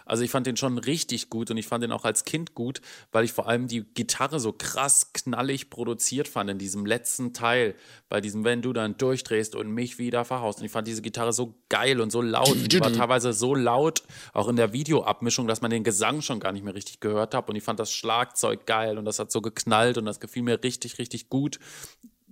Also 0.05 0.23
ich 0.23 0.31
fand 0.31 0.47
den 0.47 0.57
schon 0.57 0.79
richtig 0.79 1.31
gut 1.31 1.51
und 1.51 1.57
ich 1.57 1.67
fand 1.67 1.83
den 1.83 1.93
auch 1.93 2.05
als 2.05 2.25
Kind 2.25 2.55
gut, 2.55 2.81
weil 3.13 3.25
ich 3.25 3.33
vor 3.33 3.49
allem 3.49 3.69
die 3.69 3.85
Gitarre 3.95 4.41
so 4.41 4.53
krass 4.53 5.13
knallig 5.13 5.71
produziert 5.71 6.29
fand 6.29 6.51
in 6.51 6.59
diesem 6.59 6.87
letzten 6.87 7.33
Teil, 7.33 7.75
bei 8.09 8.21
diesem 8.21 8.45
Wenn 8.45 8.63
du 8.63 8.73
dann 8.73 8.97
durchdrehst 8.97 9.55
und 9.55 9.71
mich 9.71 9.99
wieder 9.99 10.25
verhaust. 10.25 10.59
Und 10.59 10.67
ich 10.67 10.73
fand 10.73 10.87
diese 10.87 11.03
Gitarre 11.03 11.33
so 11.33 11.55
geil 11.69 12.01
und 12.01 12.11
so 12.11 12.23
laut. 12.23 12.73
Die 12.73 12.81
war 12.81 12.93
teilweise 12.93 13.33
so 13.33 13.55
laut, 13.55 14.03
auch 14.33 14.49
in 14.49 14.57
der 14.57 14.73
Videoabmischung, 14.73 15.47
dass 15.47 15.61
man 15.61 15.71
den 15.71 15.85
Gesang 15.85 16.21
schon 16.21 16.41
gar 16.41 16.53
nicht 16.53 16.65
mehr 16.65 16.75
richtig 16.75 17.01
gehört 17.01 17.35
hat. 17.35 17.49
Und 17.49 17.57
ich 17.57 17.63
fand 17.63 17.81
das 17.81 17.93
Schlagzeug 17.93 18.67
geil 18.67 18.99
und 18.99 19.05
das 19.05 19.19
hat 19.19 19.33
so 19.33 19.41
geknallt 19.41 19.99
und 19.99 20.05
das 20.05 20.21
gefiel 20.21 20.43
mir 20.43 20.63
richtig, 20.63 20.99
richtig 20.99 21.29
gut 21.29 21.59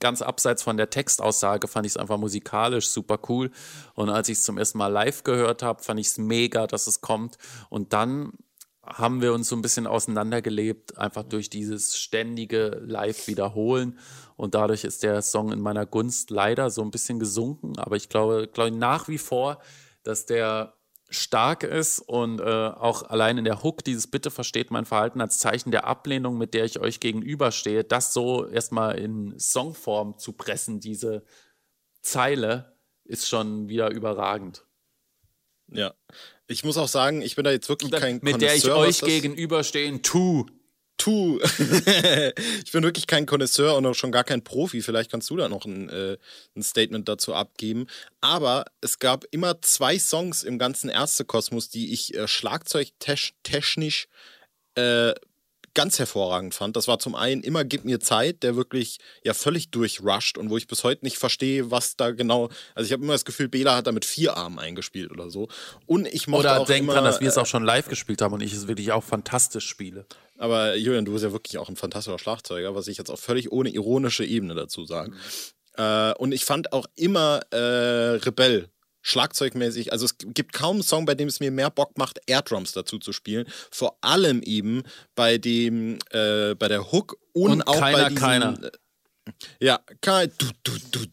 ganz 0.02 0.20
abseits 0.20 0.64
von 0.64 0.76
der 0.76 0.90
Textaussage 0.90 1.68
fand 1.68 1.86
ich 1.86 1.92
es 1.92 1.96
einfach 1.96 2.18
musikalisch 2.18 2.88
super 2.88 3.20
cool. 3.28 3.52
Und 3.94 4.10
als 4.10 4.28
ich 4.28 4.38
es 4.38 4.42
zum 4.42 4.58
ersten 4.58 4.78
Mal 4.78 4.88
live 4.88 5.22
gehört 5.22 5.62
habe, 5.62 5.82
fand 5.82 6.00
ich 6.00 6.08
es 6.08 6.18
mega, 6.18 6.66
dass 6.66 6.88
es 6.88 7.00
kommt. 7.00 7.38
Und 7.70 7.92
dann 7.92 8.32
haben 8.84 9.22
wir 9.22 9.32
uns 9.32 9.48
so 9.48 9.54
ein 9.54 9.62
bisschen 9.62 9.86
auseinandergelebt, 9.86 10.98
einfach 10.98 11.22
durch 11.22 11.50
dieses 11.50 11.96
ständige 11.96 12.80
Live-Wiederholen. 12.84 13.96
Und 14.34 14.56
dadurch 14.56 14.82
ist 14.82 15.04
der 15.04 15.22
Song 15.22 15.52
in 15.52 15.60
meiner 15.60 15.86
Gunst 15.86 16.30
leider 16.30 16.68
so 16.70 16.82
ein 16.82 16.90
bisschen 16.90 17.20
gesunken. 17.20 17.78
Aber 17.78 17.94
ich 17.94 18.08
glaube, 18.08 18.48
glaube 18.52 18.72
nach 18.72 19.06
wie 19.06 19.18
vor, 19.18 19.60
dass 20.02 20.26
der 20.26 20.74
stark 21.12 21.62
ist 21.62 22.00
und 22.00 22.40
äh, 22.40 22.44
auch 22.44 23.02
allein 23.04 23.38
in 23.38 23.44
der 23.44 23.62
Hook 23.62 23.84
dieses 23.84 24.06
Bitte 24.06 24.30
versteht 24.30 24.70
mein 24.70 24.84
Verhalten 24.84 25.20
als 25.20 25.38
Zeichen 25.38 25.70
der 25.70 25.86
Ablehnung, 25.86 26.38
mit 26.38 26.54
der 26.54 26.64
ich 26.64 26.80
euch 26.80 27.00
gegenüberstehe, 27.00 27.84
das 27.84 28.12
so 28.12 28.46
erstmal 28.46 28.98
in 28.98 29.38
Songform 29.38 30.18
zu 30.18 30.32
pressen, 30.32 30.80
diese 30.80 31.24
Zeile, 32.00 32.76
ist 33.04 33.28
schon 33.28 33.68
wieder 33.68 33.90
überragend. 33.90 34.64
Ja. 35.68 35.94
Ich 36.46 36.64
muss 36.64 36.76
auch 36.76 36.88
sagen, 36.88 37.22
ich 37.22 37.36
bin 37.36 37.44
da 37.44 37.50
jetzt 37.50 37.68
wirklich 37.68 37.90
dann, 37.90 38.00
kein 38.00 38.20
Mit 38.22 38.40
der 38.40 38.54
ich 38.54 38.70
euch 38.70 39.00
gegenüberstehen 39.00 40.02
tu 40.02 40.46
tu. 40.98 41.38
ich 42.64 42.72
bin 42.72 42.82
wirklich 42.82 43.06
kein 43.06 43.26
Connoisseur 43.26 43.76
und 43.76 43.86
auch 43.86 43.94
schon 43.94 44.12
gar 44.12 44.24
kein 44.24 44.42
Profi. 44.44 44.82
Vielleicht 44.82 45.10
kannst 45.10 45.30
du 45.30 45.36
da 45.36 45.48
noch 45.48 45.64
ein, 45.64 45.88
äh, 45.88 46.16
ein 46.56 46.62
Statement 46.62 47.08
dazu 47.08 47.34
abgeben. 47.34 47.86
Aber 48.20 48.64
es 48.80 48.98
gab 48.98 49.24
immer 49.30 49.60
zwei 49.62 49.98
Songs 49.98 50.42
im 50.42 50.58
ganzen 50.58 50.90
Ärztekosmos, 50.90 51.68
die 51.68 51.92
ich 51.92 52.14
äh, 52.14 52.28
schlagzeugtechnisch 52.28 54.08
äh, 54.74 55.14
ganz 55.74 55.98
hervorragend 55.98 56.54
fand. 56.54 56.76
Das 56.76 56.88
war 56.88 56.98
zum 56.98 57.14
einen 57.14 57.42
immer 57.42 57.64
Gib 57.64 57.84
mir 57.84 58.00
Zeit, 58.00 58.42
der 58.42 58.56
wirklich 58.56 58.98
ja 59.24 59.34
völlig 59.34 59.70
durchrusht 59.70 60.36
und 60.36 60.50
wo 60.50 60.56
ich 60.56 60.66
bis 60.66 60.84
heute 60.84 61.04
nicht 61.04 61.18
verstehe, 61.18 61.70
was 61.70 61.96
da 61.96 62.10
genau. 62.10 62.50
Also 62.74 62.86
ich 62.86 62.92
habe 62.92 63.02
immer 63.02 63.14
das 63.14 63.24
Gefühl, 63.24 63.48
Bela 63.48 63.76
hat 63.76 63.86
da 63.86 63.92
mit 63.92 64.04
vier 64.04 64.36
Armen 64.36 64.58
eingespielt 64.58 65.10
oder 65.10 65.30
so. 65.30 65.48
Und 65.86 66.06
ich 66.06 66.28
mochte 66.28 66.48
oder 66.48 66.60
auch 66.60 66.66
denk 66.66 66.84
immer, 66.84 66.94
dran, 66.94 67.04
dass 67.04 67.20
wir 67.20 67.28
es 67.28 67.38
auch 67.38 67.46
schon 67.46 67.64
live 67.64 67.88
gespielt 67.88 68.20
haben 68.22 68.34
und 68.34 68.42
ich 68.42 68.52
es 68.52 68.68
wirklich 68.68 68.92
auch 68.92 69.04
fantastisch 69.04 69.66
spiele. 69.66 70.06
Aber 70.42 70.74
Julian, 70.74 71.04
du 71.04 71.12
bist 71.12 71.22
ja 71.22 71.30
wirklich 71.30 71.56
auch 71.58 71.68
ein 71.68 71.76
fantastischer 71.76 72.18
Schlagzeuger, 72.18 72.74
was 72.74 72.88
ich 72.88 72.98
jetzt 72.98 73.10
auch 73.10 73.18
völlig 73.18 73.52
ohne 73.52 73.70
ironische 73.70 74.24
Ebene 74.24 74.54
dazu 74.54 74.84
sage. 74.84 75.12
Mhm. 75.12 75.16
Äh, 75.76 76.14
und 76.14 76.32
ich 76.32 76.44
fand 76.44 76.72
auch 76.72 76.86
immer 76.96 77.42
äh, 77.52 78.16
Rebell 78.16 78.68
schlagzeugmäßig, 79.02 79.92
also 79.92 80.04
es 80.04 80.16
gibt 80.18 80.52
kaum 80.52 80.76
einen 80.76 80.82
Song, 80.82 81.04
bei 81.04 81.14
dem 81.14 81.28
es 81.28 81.38
mir 81.38 81.52
mehr 81.52 81.70
Bock 81.70 81.96
macht, 81.96 82.18
Airdrums 82.26 82.72
dazu 82.72 82.98
zu 82.98 83.12
spielen. 83.12 83.46
Vor 83.70 83.98
allem 84.00 84.42
eben 84.42 84.82
bei 85.14 85.38
dem, 85.38 85.98
äh, 86.10 86.56
bei 86.56 86.66
der 86.66 86.90
Hook 86.90 87.18
und, 87.32 87.52
und 87.52 87.62
auch 87.62 87.78
keiner, 87.78 87.98
bei 87.98 88.08
diesen, 88.08 88.20
keiner. 88.20 88.70
Ja, 89.60 89.78
kein, 90.00 90.32
du, 90.38 90.46
du, 90.64 90.72
du, 90.90 91.06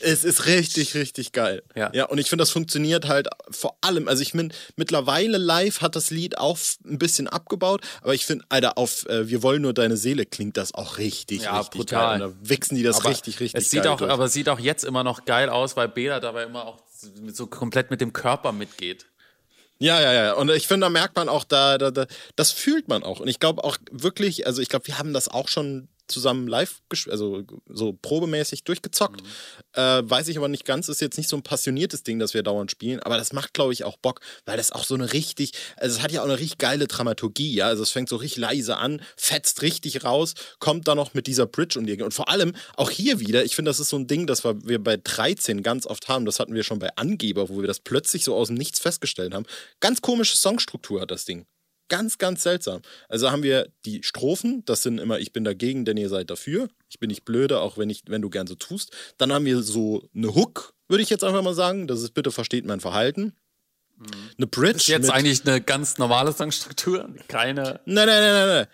es 0.00 0.24
ist 0.24 0.46
richtig, 0.46 0.94
richtig 0.94 1.32
geil. 1.32 1.62
Ja, 1.74 1.90
ja 1.92 2.04
und 2.06 2.18
ich 2.18 2.28
finde, 2.28 2.42
das 2.42 2.50
funktioniert 2.50 3.08
halt 3.08 3.28
vor 3.50 3.76
allem. 3.80 4.08
Also, 4.08 4.22
ich 4.22 4.34
meine, 4.34 4.50
mittlerweile 4.76 5.38
live 5.38 5.80
hat 5.80 5.96
das 5.96 6.10
Lied 6.10 6.38
auch 6.38 6.58
ein 6.84 6.98
bisschen 6.98 7.28
abgebaut, 7.28 7.82
aber 8.02 8.14
ich 8.14 8.26
finde, 8.26 8.44
Alter, 8.48 8.78
auf 8.78 9.06
äh, 9.08 9.28
Wir 9.28 9.42
wollen 9.42 9.62
nur 9.62 9.74
deine 9.74 9.96
Seele 9.96 10.26
klingt 10.26 10.56
das 10.56 10.74
auch 10.74 10.98
richtig, 10.98 11.42
ja, 11.42 11.58
richtig 11.58 11.80
brutal. 11.80 12.18
geil. 12.18 12.28
Und 12.28 12.42
da 12.42 12.48
wichsen 12.48 12.76
die 12.76 12.82
das 12.82 13.00
aber 13.00 13.10
richtig, 13.10 13.40
richtig 13.40 13.62
es 13.62 13.70
sieht 13.70 13.84
geil. 13.84 13.92
Auch, 13.92 14.02
aber 14.02 14.24
es 14.24 14.32
sieht 14.32 14.48
auch 14.48 14.58
jetzt 14.58 14.84
immer 14.84 15.04
noch 15.04 15.24
geil 15.24 15.48
aus, 15.48 15.76
weil 15.76 15.88
Bela 15.88 16.20
dabei 16.20 16.44
immer 16.44 16.66
auch 16.66 16.78
so 17.32 17.46
komplett 17.46 17.90
mit 17.90 18.00
dem 18.00 18.12
Körper 18.12 18.52
mitgeht. 18.52 19.06
Ja, 19.82 20.00
ja, 20.00 20.12
ja. 20.12 20.32
Und 20.34 20.48
ich 20.50 20.68
finde, 20.68 20.86
da 20.86 20.90
merkt 20.90 21.16
man 21.16 21.28
auch, 21.28 21.42
da, 21.42 21.76
da, 21.76 21.90
da 21.90 22.06
das 22.36 22.52
fühlt 22.52 22.86
man 22.86 23.02
auch. 23.02 23.18
Und 23.18 23.26
ich 23.26 23.40
glaube 23.40 23.64
auch 23.64 23.76
wirklich, 23.90 24.46
also 24.46 24.62
ich 24.62 24.68
glaube, 24.68 24.86
wir 24.86 24.98
haben 24.98 25.12
das 25.12 25.28
auch 25.28 25.48
schon 25.48 25.88
zusammen 26.08 26.46
live, 26.46 26.80
also 27.08 27.42
so 27.66 27.92
probemäßig 27.92 28.64
durchgezockt. 28.64 29.22
Mhm. 29.22 29.26
Äh, 29.72 30.10
weiß 30.10 30.28
ich 30.28 30.36
aber 30.36 30.48
nicht 30.48 30.64
ganz, 30.64 30.88
ist 30.88 31.00
jetzt 31.00 31.16
nicht 31.16 31.28
so 31.28 31.36
ein 31.36 31.42
passioniertes 31.42 32.02
Ding, 32.02 32.18
das 32.18 32.34
wir 32.34 32.42
dauernd 32.42 32.70
spielen, 32.70 33.00
aber 33.00 33.16
das 33.16 33.32
macht, 33.32 33.54
glaube 33.54 33.72
ich, 33.72 33.84
auch 33.84 33.96
Bock, 33.96 34.20
weil 34.44 34.56
das 34.56 34.72
auch 34.72 34.84
so 34.84 34.94
eine 34.94 35.12
richtig, 35.12 35.52
also 35.76 35.96
es 35.96 36.02
hat 36.02 36.12
ja 36.12 36.20
auch 36.20 36.26
eine 36.26 36.38
richtig 36.38 36.58
geile 36.58 36.86
Dramaturgie, 36.86 37.54
ja, 37.54 37.66
also 37.66 37.82
es 37.82 37.90
fängt 37.90 38.08
so 38.08 38.16
richtig 38.16 38.40
leise 38.40 38.76
an, 38.76 39.02
fetzt 39.16 39.62
richtig 39.62 40.04
raus, 40.04 40.34
kommt 40.58 40.88
dann 40.88 40.96
noch 40.96 41.14
mit 41.14 41.26
dieser 41.26 41.46
Bridge 41.46 41.78
um 41.78 41.86
die 41.86 41.92
Ecke 41.92 42.04
und 42.04 42.14
vor 42.14 42.28
allem 42.28 42.54
auch 42.76 42.90
hier 42.90 43.20
wieder, 43.20 43.44
ich 43.44 43.56
finde, 43.56 43.70
das 43.70 43.80
ist 43.80 43.88
so 43.88 43.96
ein 43.96 44.06
Ding, 44.06 44.26
das 44.26 44.44
wir 44.44 44.82
bei 44.82 44.96
13 44.96 45.62
ganz 45.62 45.86
oft 45.86 46.08
haben, 46.08 46.26
das 46.26 46.38
hatten 46.38 46.54
wir 46.54 46.64
schon 46.64 46.78
bei 46.78 46.94
Angeber, 46.96 47.48
wo 47.48 47.60
wir 47.60 47.66
das 47.66 47.80
plötzlich 47.80 48.24
so 48.24 48.34
aus 48.34 48.48
dem 48.48 48.56
Nichts 48.56 48.78
festgestellt 48.78 49.34
haben. 49.34 49.46
Ganz 49.80 50.00
komische 50.00 50.36
Songstruktur 50.36 51.00
hat 51.00 51.10
das 51.10 51.24
Ding. 51.24 51.46
Ganz, 51.92 52.16
ganz 52.16 52.42
seltsam. 52.42 52.80
Also 53.10 53.30
haben 53.30 53.42
wir 53.42 53.70
die 53.84 54.02
Strophen, 54.02 54.64
das 54.64 54.82
sind 54.82 54.96
immer, 54.96 55.18
ich 55.18 55.34
bin 55.34 55.44
dagegen, 55.44 55.84
denn 55.84 55.98
ihr 55.98 56.08
seid 56.08 56.30
dafür. 56.30 56.70
Ich 56.88 56.98
bin 56.98 57.08
nicht 57.08 57.26
blöde, 57.26 57.60
auch 57.60 57.76
wenn, 57.76 57.90
ich, 57.90 58.04
wenn 58.06 58.22
du 58.22 58.30
gern 58.30 58.46
so 58.46 58.54
tust. 58.54 58.96
Dann 59.18 59.30
haben 59.30 59.44
wir 59.44 59.62
so 59.62 60.08
eine 60.16 60.34
Hook, 60.34 60.72
würde 60.88 61.02
ich 61.02 61.10
jetzt 61.10 61.22
einfach 61.22 61.42
mal 61.42 61.52
sagen. 61.52 61.86
Das 61.86 62.00
ist 62.00 62.14
bitte 62.14 62.32
versteht 62.32 62.64
mein 62.64 62.80
Verhalten. 62.80 63.36
Mhm. 63.98 64.06
Eine 64.38 64.46
Bridge. 64.46 64.78
Ist 64.78 64.88
jetzt 64.88 65.10
eigentlich 65.10 65.46
eine 65.46 65.60
ganz 65.60 65.98
normale 65.98 66.32
Songstruktur? 66.32 67.14
Keine. 67.28 67.80
Nein, 67.84 68.06
nein, 68.06 68.06
nein, 68.06 68.32
nein, 68.32 68.48
nein. 68.48 68.66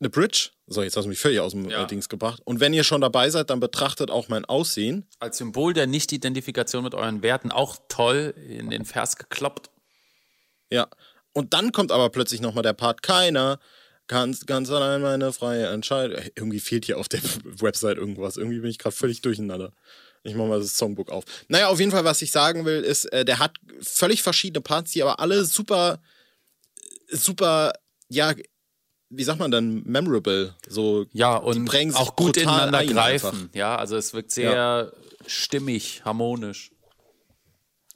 Eine 0.00 0.10
Bridge. 0.10 0.50
So, 0.66 0.82
jetzt 0.82 0.96
hast 0.96 1.04
du 1.04 1.10
mich 1.10 1.20
völlig 1.20 1.38
aus 1.38 1.52
dem 1.52 1.70
ja. 1.70 1.84
Dings 1.84 2.08
gebracht. 2.08 2.42
Und 2.44 2.58
wenn 2.58 2.74
ihr 2.74 2.82
schon 2.82 3.00
dabei 3.00 3.30
seid, 3.30 3.50
dann 3.50 3.60
betrachtet 3.60 4.10
auch 4.10 4.28
mein 4.28 4.44
Aussehen. 4.46 5.06
Als 5.20 5.38
Symbol 5.38 5.74
der 5.74 5.86
Nicht-Identifikation 5.86 6.82
mit 6.82 6.96
euren 6.96 7.22
Werten 7.22 7.52
auch 7.52 7.76
toll 7.88 8.34
in 8.48 8.70
den 8.70 8.84
Vers 8.84 9.16
gekloppt. 9.16 9.70
Ja. 10.74 10.88
Und 11.32 11.54
dann 11.54 11.70
kommt 11.70 11.92
aber 11.92 12.10
plötzlich 12.10 12.40
nochmal 12.40 12.64
der 12.64 12.72
Part, 12.72 13.02
keiner 13.02 13.60
ganz, 14.08 14.44
ganz 14.44 14.70
allein 14.70 15.00
meine 15.00 15.32
freie 15.32 15.68
Entscheidung. 15.68 16.18
Irgendwie 16.34 16.58
fehlt 16.58 16.84
hier 16.84 16.98
auf 16.98 17.08
der 17.08 17.20
Website 17.44 17.96
irgendwas. 17.96 18.36
Irgendwie 18.36 18.58
bin 18.58 18.70
ich 18.70 18.78
gerade 18.78 18.94
völlig 18.94 19.22
durcheinander. 19.22 19.72
Ich 20.24 20.34
mache 20.34 20.48
mal 20.48 20.58
das 20.58 20.76
Songbook 20.76 21.10
auf. 21.10 21.24
Naja, 21.48 21.68
auf 21.68 21.78
jeden 21.78 21.92
Fall, 21.92 22.04
was 22.04 22.22
ich 22.22 22.32
sagen 22.32 22.64
will, 22.64 22.82
ist, 22.82 23.04
äh, 23.12 23.24
der 23.24 23.38
hat 23.38 23.56
völlig 23.80 24.22
verschiedene 24.22 24.62
Parts, 24.62 24.90
die 24.90 25.02
aber 25.02 25.20
alle 25.20 25.44
super, 25.44 26.00
super, 27.08 27.72
ja, 28.08 28.34
wie 29.10 29.24
sagt 29.24 29.38
man 29.38 29.52
dann, 29.52 29.84
memorable. 29.84 30.54
So, 30.66 31.06
ja, 31.12 31.36
und 31.36 31.68
auch 31.94 32.16
gut 32.16 32.36
ineinander 32.36 32.84
greifen. 32.84 33.26
Einfach. 33.26 33.54
Ja, 33.54 33.76
also 33.76 33.96
es 33.96 34.12
wirkt 34.12 34.32
sehr 34.32 34.52
ja. 34.52 34.92
stimmig, 35.26 36.02
harmonisch. 36.04 36.73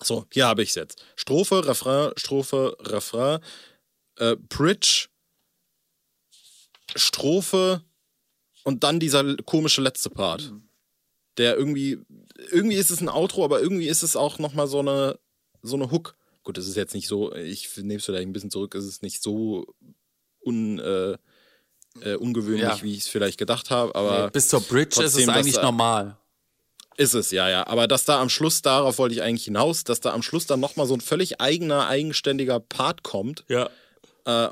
So, 0.03 0.27
hier 0.33 0.47
habe 0.47 0.63
ich 0.63 0.71
es 0.71 0.75
jetzt. 0.77 1.05
Strophe, 1.17 1.67
Refrain, 1.67 2.13
Strophe, 2.17 2.77
Refrain, 2.81 3.41
äh, 4.17 4.37
Bridge, 4.37 5.09
Strophe 6.95 7.83
und 8.65 8.85
dann 8.85 9.01
dieser 9.01 9.37
komische 9.39 9.81
letzte 9.81 10.11
Part. 10.11 10.51
Mhm. 10.51 10.69
Der 11.37 11.57
irgendwie, 11.57 11.99
irgendwie 12.51 12.77
ist 12.77 12.91
es 12.91 13.01
ein 13.01 13.09
Outro, 13.09 13.45
aber 13.45 13.61
irgendwie 13.61 13.89
ist 13.89 14.03
es 14.03 14.17
auch 14.17 14.39
nochmal 14.39 14.67
so 14.67 14.81
eine, 14.81 15.19
so 15.63 15.77
eine 15.77 15.91
Hook. 15.91 16.17
Gut, 16.43 16.59
es 16.59 16.67
ist 16.67 16.77
jetzt 16.77 16.95
nicht 16.95 17.09
so, 17.09 17.35
ich 17.35 17.77
nehme 17.77 17.97
es 17.97 18.05
vielleicht 18.05 18.27
ein 18.27 18.33
bisschen 18.33 18.51
zurück, 18.51 18.75
es 18.75 18.85
ist 18.85 19.03
nicht 19.03 19.23
so 19.23 19.67
un, 20.41 20.79
äh, 20.79 21.17
äh, 22.01 22.15
ungewöhnlich, 22.17 22.63
ja. 22.63 22.83
wie 22.83 22.95
ich 22.95 23.01
es 23.01 23.09
vielleicht 23.09 23.39
gedacht 23.39 23.71
habe, 23.71 23.95
aber. 23.95 24.25
Nee, 24.25 24.31
bis 24.31 24.49
zur 24.49 24.61
Bridge 24.61 24.97
trotzdem, 24.97 25.05
ist 25.05 25.17
es 25.17 25.29
eigentlich 25.29 25.63
normal. 25.63 26.17
Ist 26.99 27.15
es, 27.15 27.31
ja, 27.31 27.49
ja. 27.49 27.65
Aber 27.69 27.87
dass 27.87 28.05
da 28.05 28.21
am 28.21 28.29
Schluss, 28.29 28.61
darauf 28.61 28.99
wollte 28.99 29.15
ich 29.15 29.23
eigentlich 29.23 29.45
hinaus, 29.45 29.85
dass 29.85 30.01
da 30.01 30.13
am 30.13 30.23
Schluss 30.23 30.47
dann 30.47 30.59
nochmal 30.59 30.87
so 30.87 30.95
ein 30.95 31.01
völlig 31.01 31.41
eigener, 31.41 31.87
eigenständiger 31.87 32.59
Part 32.59 33.05
kommt. 33.05 33.45
Ja. 33.47 33.71
Äh, 34.25 34.51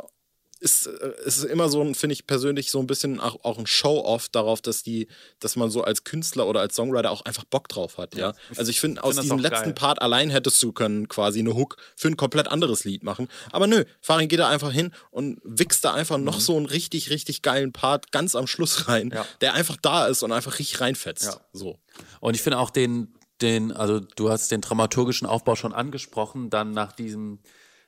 ist, 0.61 0.87
äh, 0.87 1.13
ist 1.25 1.45
immer 1.45 1.69
so, 1.69 1.83
finde 1.95 2.15
ich 2.15 2.27
persönlich, 2.27 2.71
so 2.71 2.81
ein 2.81 2.87
bisschen 2.87 3.21
auch, 3.21 3.45
auch 3.45 3.59
ein 3.59 3.67
Show-off 3.67 4.29
darauf, 4.29 4.61
dass 4.61 4.83
die, 4.83 5.09
dass 5.39 5.57
man 5.57 5.71
so 5.71 5.83
als 5.83 6.05
Künstler 6.05 6.47
oder 6.47 6.61
als 6.61 6.75
Songwriter 6.75 7.11
auch 7.11 7.23
einfach 7.23 7.45
Bock 7.45 7.69
drauf 7.69 7.99
hat, 7.99 8.15
ja. 8.15 8.31
ja. 8.31 8.35
Also 8.57 8.71
ich 8.71 8.81
finde, 8.81 9.05
aus 9.05 9.17
diesem 9.17 9.39
letzten 9.39 9.65
geil. 9.65 9.75
Part 9.75 10.03
allein 10.03 10.31
hättest 10.31 10.63
du 10.63 10.73
können 10.73 11.09
quasi 11.09 11.41
eine 11.41 11.55
Hook 11.55 11.77
für 11.95 12.09
ein 12.09 12.17
komplett 12.17 12.49
anderes 12.49 12.85
Lied 12.85 13.03
machen. 13.03 13.29
Aber 13.53 13.67
nö, 13.67 13.85
Farin 14.01 14.29
geht 14.29 14.39
da 14.39 14.49
einfach 14.49 14.73
hin 14.73 14.93
und 15.11 15.41
wichst 15.45 15.85
da 15.85 15.93
einfach 15.93 16.19
mhm. 16.19 16.25
noch 16.25 16.41
so 16.41 16.57
einen 16.57 16.67
richtig, 16.67 17.11
richtig 17.11 17.43
geilen 17.43 17.73
Part 17.73 18.13
ganz 18.13 18.35
am 18.35 18.47
Schluss 18.47 18.89
rein, 18.89 19.11
ja. 19.15 19.27
der 19.41 19.55
einfach 19.55 19.77
da 19.77 20.07
ist 20.07 20.23
und 20.23 20.33
einfach 20.33 20.59
richtig 20.59 20.81
reinfetzt. 20.81 21.27
Ja. 21.27 21.41
So. 21.53 21.79
Und 22.21 22.35
ich 22.35 22.43
finde 22.43 22.59
auch 22.59 22.71
den, 22.71 23.15
den, 23.43 23.73
also 23.73 24.01
du 24.01 24.31
hast 24.31 24.51
den 24.51 24.63
dramaturgischen 24.63 25.27
Aufbau 25.27 25.55
schon 25.57 25.75
angesprochen, 25.75 26.49
dann 26.49 26.71
nach 26.71 26.93
diesem 26.93 27.41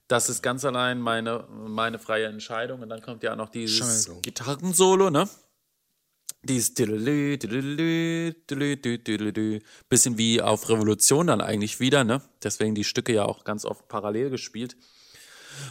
das 0.08 0.28
ist 0.30 0.42
ganz 0.42 0.64
allein 0.64 1.00
meine, 1.00 1.46
meine 1.50 1.98
freie 1.98 2.26
Entscheidung. 2.26 2.80
Und 2.80 2.88
dann 2.88 3.02
kommt 3.02 3.22
ja 3.22 3.36
noch 3.36 3.50
dieses 3.50 4.10
Gitarrensolo, 4.22 5.10
ne? 5.10 5.28
Dieses 6.42 6.72
bisschen 9.88 10.18
wie 10.18 10.40
auf 10.40 10.68
Revolution 10.68 11.26
dann 11.26 11.40
eigentlich 11.40 11.80
wieder, 11.80 12.04
ne? 12.04 12.22
Deswegen 12.42 12.74
die 12.74 12.84
Stücke 12.84 13.12
ja 13.12 13.24
auch 13.24 13.44
ganz 13.44 13.64
oft 13.64 13.88
parallel 13.88 14.30
gespielt. 14.30 14.76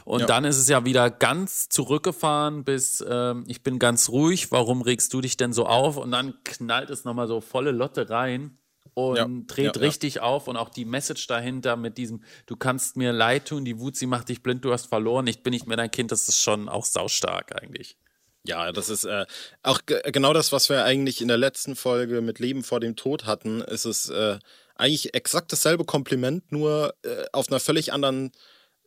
Und 0.04 0.22
ja. 0.22 0.26
dann 0.26 0.44
ist 0.44 0.58
es 0.58 0.68
ja 0.68 0.84
wieder 0.86 1.10
ganz 1.10 1.70
zurückgefahren 1.70 2.66
bis 2.66 3.04
ähm, 3.08 3.46
ich 3.48 3.64
bin 3.64 3.80
ganz 3.80 4.10
ruhig, 4.10 4.52
warum 4.52 4.82
regst 4.82 5.14
du 5.14 5.22
dich 5.22 5.38
denn 5.38 5.54
so 5.54 5.66
auf? 5.66 5.96
Und 5.96 6.12
dann 6.12 6.34
knallt 6.44 6.90
es 6.90 7.06
nochmal 7.06 7.28
so 7.28 7.40
volle 7.40 7.72
Lotte 7.72 8.10
rein 8.10 8.58
und 8.98 9.16
ja, 9.16 9.28
dreht 9.46 9.76
ja, 9.76 9.82
richtig 9.84 10.16
ja. 10.16 10.22
auf 10.24 10.48
und 10.48 10.58
auch 10.58 10.70
die 10.70 10.84
Message 10.84 11.28
dahinter 11.28 11.76
mit 11.76 12.00
diesem, 12.00 12.24
du 12.48 12.56
kannst 12.56 12.98
mir 12.98 13.14
leid 13.14 13.48
tun, 13.48 13.64
die 13.64 13.78
Wut, 13.78 13.96
sie 13.96 14.08
macht 14.08 14.30
dich 14.30 14.42
blind, 14.42 14.66
du 14.66 14.74
hast 14.74 14.88
verloren, 14.88 15.28
ich 15.28 15.44
bin 15.44 15.52
nicht 15.52 15.68
mehr 15.68 15.78
dein 15.78 15.92
Kind, 15.92 16.12
das 16.12 16.28
ist 16.28 16.42
schon 16.42 16.68
auch 16.68 16.84
saustark 16.84 17.62
eigentlich. 17.62 17.96
Ja, 18.44 18.72
das 18.72 18.90
ist 18.90 19.04
äh, 19.04 19.28
auch 19.62 19.82
genau 19.86 20.34
das, 20.34 20.52
was 20.52 20.70
wir 20.70 20.84
eigentlich 20.84 21.22
in 21.22 21.28
der 21.28 21.38
letzten 21.38 21.76
Folge 21.76 22.22
mit 22.22 22.40
Leben 22.40 22.64
vor 22.64 22.80
dem 22.80 22.96
Tod 22.96 23.26
hatten, 23.26 23.62
ist 23.62 23.86
es 23.86 24.10
äh, 24.10 24.40
eigentlich 24.74 25.14
exakt 25.14 25.52
dasselbe 25.52 25.86
Kompliment, 25.86 26.52
nur 26.52 26.96
äh, 27.04 27.26
auf 27.34 27.50
einer 27.50 27.60
völlig 27.60 27.94
anderen 27.94 28.32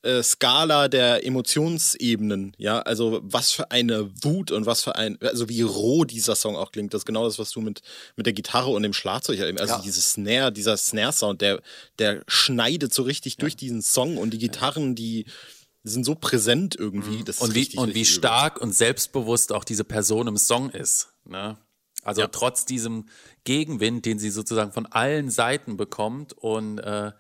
äh, 0.03 0.23
Skala 0.23 0.89
der 0.89 1.27
Emotionsebenen, 1.27 2.55
ja, 2.57 2.81
also 2.81 3.21
was 3.23 3.53
für 3.53 3.71
eine 3.71 4.11
Wut 4.23 4.51
und 4.51 4.67
was 4.67 4.83
für 4.83 4.97
ein, 4.97 5.19
also 5.21 5.49
wie 5.49 5.63
roh 5.63 6.05
dieser 6.05 6.35
Song 6.35 6.57
auch 6.57 6.73
klingt, 6.73 6.95
das 6.95 7.01
ist 7.01 7.07
genau 7.07 7.25
das, 7.25 7.39
was 7.39 7.51
du 7.51 7.61
mit, 7.61 7.83
mit 8.17 8.27
der 8.27 8.33
Gitarre 8.33 8.71
und 8.71 8.83
dem 8.83 8.93
Schlagzeug 8.93 9.41
also 9.41 9.75
ja. 9.75 9.81
dieses 9.83 10.13
Snare, 10.13 10.53
dieser 10.53 10.77
Snare-Sound, 10.77 11.41
der, 11.41 11.61
der 11.99 12.23
schneidet 12.29 12.95
so 12.95 13.03
richtig 13.03 13.35
ja. 13.35 13.41
durch 13.41 13.57
diesen 13.57 13.83
Song 13.83 14.17
und 14.17 14.31
die 14.31 14.39
Gitarren, 14.39 14.95
die 14.95 15.27
sind 15.83 16.05
so 16.05 16.15
präsent 16.15 16.77
irgendwie. 16.77 17.19
Mhm. 17.19 17.35
und 17.39 17.55
wie, 17.55 17.59
richtig, 17.59 17.79
und 17.79 17.95
wie 17.95 18.05
stark 18.05 18.57
übel. 18.57 18.69
und 18.69 18.73
selbstbewusst 18.75 19.53
auch 19.53 19.65
diese 19.65 19.85
Person 19.85 20.29
im 20.29 20.37
Song 20.37 20.71
ist, 20.71 21.09
ne? 21.25 21.59
Also 22.03 22.23
ja. 22.23 22.29
trotz 22.29 22.65
diesem 22.65 23.11
Gegenwind, 23.45 24.07
den 24.07 24.19
sie 24.19 24.31
sozusagen 24.31 24.73
von 24.73 24.87
allen 24.87 25.31
Seiten 25.31 25.77
bekommt 25.77 26.33
und 26.33 26.79
äh, 26.79 27.13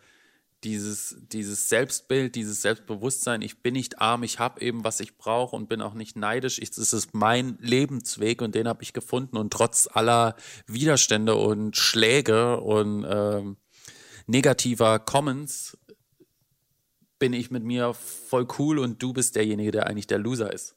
dieses, 0.64 1.16
dieses 1.32 1.68
Selbstbild, 1.68 2.34
dieses 2.34 2.62
Selbstbewusstsein, 2.62 3.42
ich 3.42 3.62
bin 3.62 3.74
nicht 3.74 4.00
arm, 4.00 4.22
ich 4.22 4.38
habe 4.38 4.60
eben, 4.60 4.84
was 4.84 5.00
ich 5.00 5.16
brauche 5.16 5.56
und 5.56 5.68
bin 5.68 5.80
auch 5.80 5.94
nicht 5.94 6.16
neidisch. 6.16 6.58
Es 6.58 6.92
ist 6.92 7.14
mein 7.14 7.56
Lebensweg 7.60 8.42
und 8.42 8.54
den 8.54 8.68
habe 8.68 8.82
ich 8.82 8.92
gefunden. 8.92 9.36
Und 9.36 9.52
trotz 9.52 9.88
aller 9.90 10.36
Widerstände 10.66 11.36
und 11.36 11.76
Schläge 11.76 12.60
und 12.60 13.06
ähm, 13.08 13.56
negativer 14.26 14.98
Comments 14.98 15.78
bin 17.18 17.32
ich 17.32 17.50
mit 17.50 17.64
mir 17.64 17.94
voll 17.94 18.46
cool 18.58 18.78
und 18.78 19.02
du 19.02 19.12
bist 19.12 19.36
derjenige, 19.36 19.70
der 19.70 19.86
eigentlich 19.86 20.06
der 20.06 20.18
Loser 20.18 20.52
ist. 20.52 20.76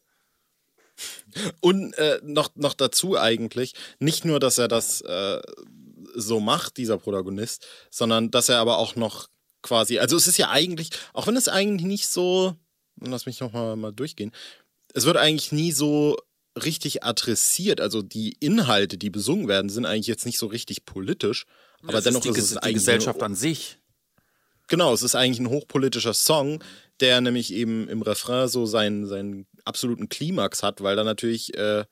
Und 1.61 1.97
äh, 1.97 2.19
noch, 2.23 2.55
noch 2.55 2.73
dazu 2.73 3.17
eigentlich, 3.17 3.73
nicht 3.99 4.25
nur, 4.25 4.39
dass 4.39 4.57
er 4.57 4.67
das 4.67 5.01
äh, 5.01 5.41
so 6.15 6.39
macht, 6.39 6.77
dieser 6.77 6.97
Protagonist, 6.97 7.65
sondern 7.89 8.29
dass 8.29 8.49
er 8.49 8.59
aber 8.59 8.77
auch 8.77 8.95
noch 8.95 9.27
quasi. 9.63 9.98
Also 9.98 10.15
es 10.15 10.27
ist 10.27 10.38
ja 10.38 10.50
eigentlich, 10.50 10.89
auch 11.13 11.25
wenn 11.25 11.36
es 11.36 11.48
eigentlich 11.48 11.88
nicht 11.88 12.08
so, 12.08 12.55
lass 13.00 13.25
mich 13.25 13.39
nochmal 13.39 13.75
mal 13.75 13.91
durchgehen, 13.91 14.32
es 14.93 15.05
wird 15.05 15.17
eigentlich 15.17 15.51
nie 15.51 15.72
so 15.72 16.17
richtig 16.62 17.03
adressiert. 17.03 17.82
Also 17.82 18.03
die 18.03 18.38
Inhalte, 18.39 18.98
die 19.00 19.10
besungen 19.10 19.48
werden, 19.48 19.70
sind 19.70 19.86
eigentlich 19.86 20.08
jetzt 20.08 20.25
nicht 20.25 20.38
so 20.38 20.46
richtig 20.46 20.86
politisch. 20.86 21.46
Aber 21.82 21.93
das 21.93 22.03
dennoch 22.03 22.24
ist, 22.25 22.36
die, 22.36 22.39
ist 22.39 22.51
es 22.51 22.62
die 22.62 22.74
Gesellschaft 22.74 23.24
an 23.24 23.36
sich. 23.36 23.79
Genau, 24.67 24.93
es 24.93 25.01
ist 25.01 25.15
eigentlich 25.15 25.39
ein 25.39 25.50
hochpolitischer 25.50 26.13
Song, 26.13 26.63
der 27.00 27.20
nämlich 27.22 27.51
eben 27.53 27.89
im 27.89 28.01
Refrain 28.01 28.48
so 28.48 28.65
seinen, 28.65 29.08
seinen 29.08 29.46
absoluten 29.65 30.10
Klimax 30.10 30.63
hat, 30.63 30.82
weil 30.82 30.96
da 30.96 31.03
natürlich 31.03 31.53
äh, 31.58 31.86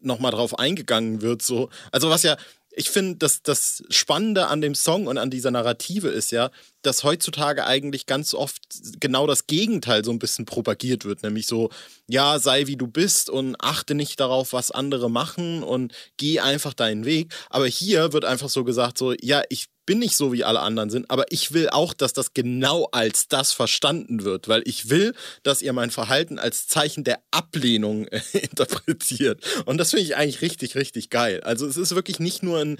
nochmal 0.00 0.32
drauf 0.32 0.58
eingegangen 0.58 1.22
wird. 1.22 1.42
So. 1.42 1.70
Also 1.92 2.10
was 2.10 2.22
ja, 2.22 2.36
ich 2.76 2.90
finde, 2.90 3.16
dass 3.16 3.42
das 3.42 3.84
Spannende 3.88 4.48
an 4.48 4.60
dem 4.60 4.74
Song 4.74 5.06
und 5.06 5.18
an 5.18 5.30
dieser 5.30 5.50
Narrative 5.50 6.08
ist 6.08 6.32
ja, 6.32 6.50
dass 6.82 7.04
heutzutage 7.04 7.66
eigentlich 7.66 8.06
ganz 8.06 8.34
oft 8.34 8.60
genau 9.00 9.26
das 9.26 9.46
Gegenteil 9.46 10.04
so 10.04 10.10
ein 10.10 10.18
bisschen 10.18 10.44
propagiert 10.44 11.04
wird, 11.04 11.22
nämlich 11.22 11.46
so, 11.46 11.70
ja, 12.08 12.38
sei 12.38 12.66
wie 12.66 12.76
du 12.76 12.86
bist 12.86 13.30
und 13.30 13.56
achte 13.60 13.94
nicht 13.94 14.18
darauf, 14.20 14.52
was 14.52 14.70
andere 14.70 15.10
machen 15.10 15.62
und 15.62 15.92
geh 16.16 16.40
einfach 16.40 16.74
deinen 16.74 17.04
Weg. 17.04 17.32
Aber 17.48 17.66
hier 17.66 18.12
wird 18.12 18.24
einfach 18.24 18.48
so 18.48 18.64
gesagt, 18.64 18.98
so, 18.98 19.14
ja, 19.20 19.42
ich 19.48 19.68
bin 19.86 19.98
nicht 19.98 20.16
so, 20.16 20.32
wie 20.32 20.44
alle 20.44 20.60
anderen 20.60 20.90
sind, 20.90 21.10
aber 21.10 21.24
ich 21.30 21.52
will 21.52 21.68
auch, 21.68 21.94
dass 21.94 22.12
das 22.12 22.34
genau 22.34 22.88
als 22.92 23.28
das 23.28 23.52
verstanden 23.52 24.24
wird, 24.24 24.48
weil 24.48 24.62
ich 24.66 24.90
will, 24.90 25.14
dass 25.42 25.62
ihr 25.62 25.72
mein 25.72 25.90
Verhalten 25.90 26.38
als 26.38 26.66
Zeichen 26.66 27.04
der 27.04 27.22
Ablehnung 27.30 28.06
interpretiert. 28.32 29.42
Und 29.66 29.78
das 29.78 29.90
finde 29.90 30.04
ich 30.04 30.16
eigentlich 30.16 30.42
richtig, 30.42 30.74
richtig 30.74 31.10
geil. 31.10 31.40
Also 31.42 31.66
es 31.66 31.76
ist 31.76 31.94
wirklich 31.94 32.18
nicht 32.18 32.42
nur 32.42 32.58
ein 32.58 32.78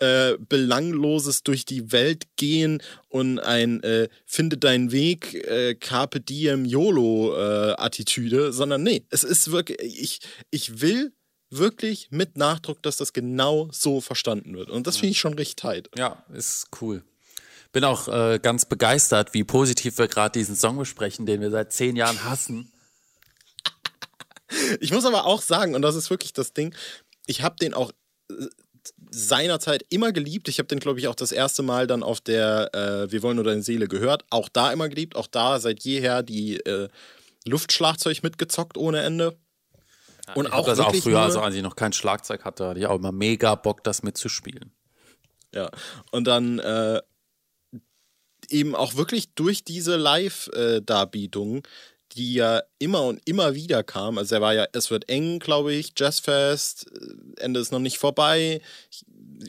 äh, 0.00 0.36
belangloses 0.48 1.42
durch 1.42 1.64
die 1.64 1.90
Welt 1.90 2.24
gehen 2.36 2.80
und 3.08 3.40
ein 3.40 3.82
äh, 3.82 4.08
finde 4.26 4.56
deinen 4.56 4.92
Weg, 4.92 5.34
äh, 5.34 5.74
Carpe 5.74 6.20
Diem 6.20 6.64
YOLO 6.64 7.34
äh, 7.36 7.74
Attitüde, 7.76 8.52
sondern 8.52 8.84
nee, 8.84 9.04
es 9.10 9.24
ist 9.24 9.50
wirklich, 9.50 9.78
ich, 9.80 10.20
ich 10.50 10.80
will 10.80 11.12
wirklich 11.50 12.08
mit 12.10 12.36
Nachdruck, 12.36 12.82
dass 12.82 12.96
das 12.96 13.12
genau 13.12 13.68
so 13.72 14.00
verstanden 14.00 14.56
wird. 14.56 14.70
Und 14.70 14.86
das 14.86 14.96
finde 14.96 15.12
ich 15.12 15.18
schon 15.18 15.34
richtig 15.34 15.56
tight. 15.56 15.88
Ja, 15.96 16.24
ist 16.32 16.68
cool. 16.80 17.02
Bin 17.72 17.84
auch 17.84 18.08
äh, 18.08 18.38
ganz 18.42 18.64
begeistert, 18.64 19.34
wie 19.34 19.44
positiv 19.44 19.98
wir 19.98 20.08
gerade 20.08 20.38
diesen 20.38 20.56
Song 20.56 20.78
besprechen, 20.78 21.26
den 21.26 21.40
wir 21.40 21.50
seit 21.50 21.72
zehn 21.72 21.96
Jahren 21.96 22.24
hassen. 22.24 22.72
Ich 24.80 24.92
muss 24.92 25.04
aber 25.04 25.26
auch 25.26 25.42
sagen, 25.42 25.74
und 25.74 25.82
das 25.82 25.94
ist 25.94 26.08
wirklich 26.08 26.32
das 26.32 26.54
Ding, 26.54 26.74
ich 27.26 27.42
habe 27.42 27.56
den 27.56 27.74
auch 27.74 27.92
äh, 28.30 28.46
seinerzeit 29.10 29.84
immer 29.90 30.12
geliebt. 30.12 30.48
Ich 30.48 30.58
habe 30.58 30.68
den, 30.68 30.78
glaube 30.78 30.98
ich, 30.98 31.08
auch 31.08 31.14
das 31.14 31.32
erste 31.32 31.62
Mal 31.62 31.86
dann 31.86 32.02
auf 32.02 32.20
der 32.20 32.74
äh, 32.74 33.12
Wir 33.12 33.22
wollen 33.22 33.36
nur 33.36 33.44
deine 33.44 33.62
Seele 33.62 33.88
gehört. 33.88 34.24
Auch 34.30 34.48
da 34.48 34.72
immer 34.72 34.88
geliebt. 34.88 35.16
Auch 35.16 35.26
da 35.26 35.60
seit 35.60 35.84
jeher 35.84 36.22
die 36.22 36.56
äh, 36.60 36.88
Luftschlagzeug 37.44 38.22
mitgezockt 38.22 38.76
ohne 38.76 39.02
Ende. 39.02 39.36
Und 40.34 40.46
ich 40.46 40.52
auch 40.52 40.66
das 40.66 40.80
auch 40.80 40.94
früher, 40.94 41.20
also 41.20 41.40
als 41.40 41.54
ich 41.54 41.62
noch 41.62 41.76
kein 41.76 41.92
Schlagzeug 41.92 42.44
hatte, 42.44 42.68
hatte 42.68 42.80
ich 42.80 42.86
auch 42.86 42.96
immer 42.96 43.12
mega 43.12 43.54
Bock, 43.54 43.84
das 43.84 44.02
mitzuspielen. 44.02 44.72
Ja, 45.54 45.70
und 46.10 46.26
dann 46.26 46.58
äh, 46.58 47.00
eben 48.50 48.74
auch 48.74 48.96
wirklich 48.96 49.34
durch 49.34 49.64
diese 49.64 49.96
Live-Darbietung, 49.96 51.66
die 52.12 52.34
ja 52.34 52.62
immer 52.78 53.02
und 53.02 53.20
immer 53.26 53.54
wieder 53.54 53.82
kam. 53.82 54.18
Also 54.18 54.36
er 54.36 54.40
war 54.40 54.54
ja, 54.54 54.66
es 54.72 54.90
wird 54.90 55.08
eng, 55.08 55.38
glaube 55.38 55.74
ich, 55.74 55.92
Jazzfest, 55.96 56.90
äh, 56.90 57.42
Ende 57.42 57.60
ist 57.60 57.72
noch 57.72 57.78
nicht 57.78 57.98
vorbei. 57.98 58.60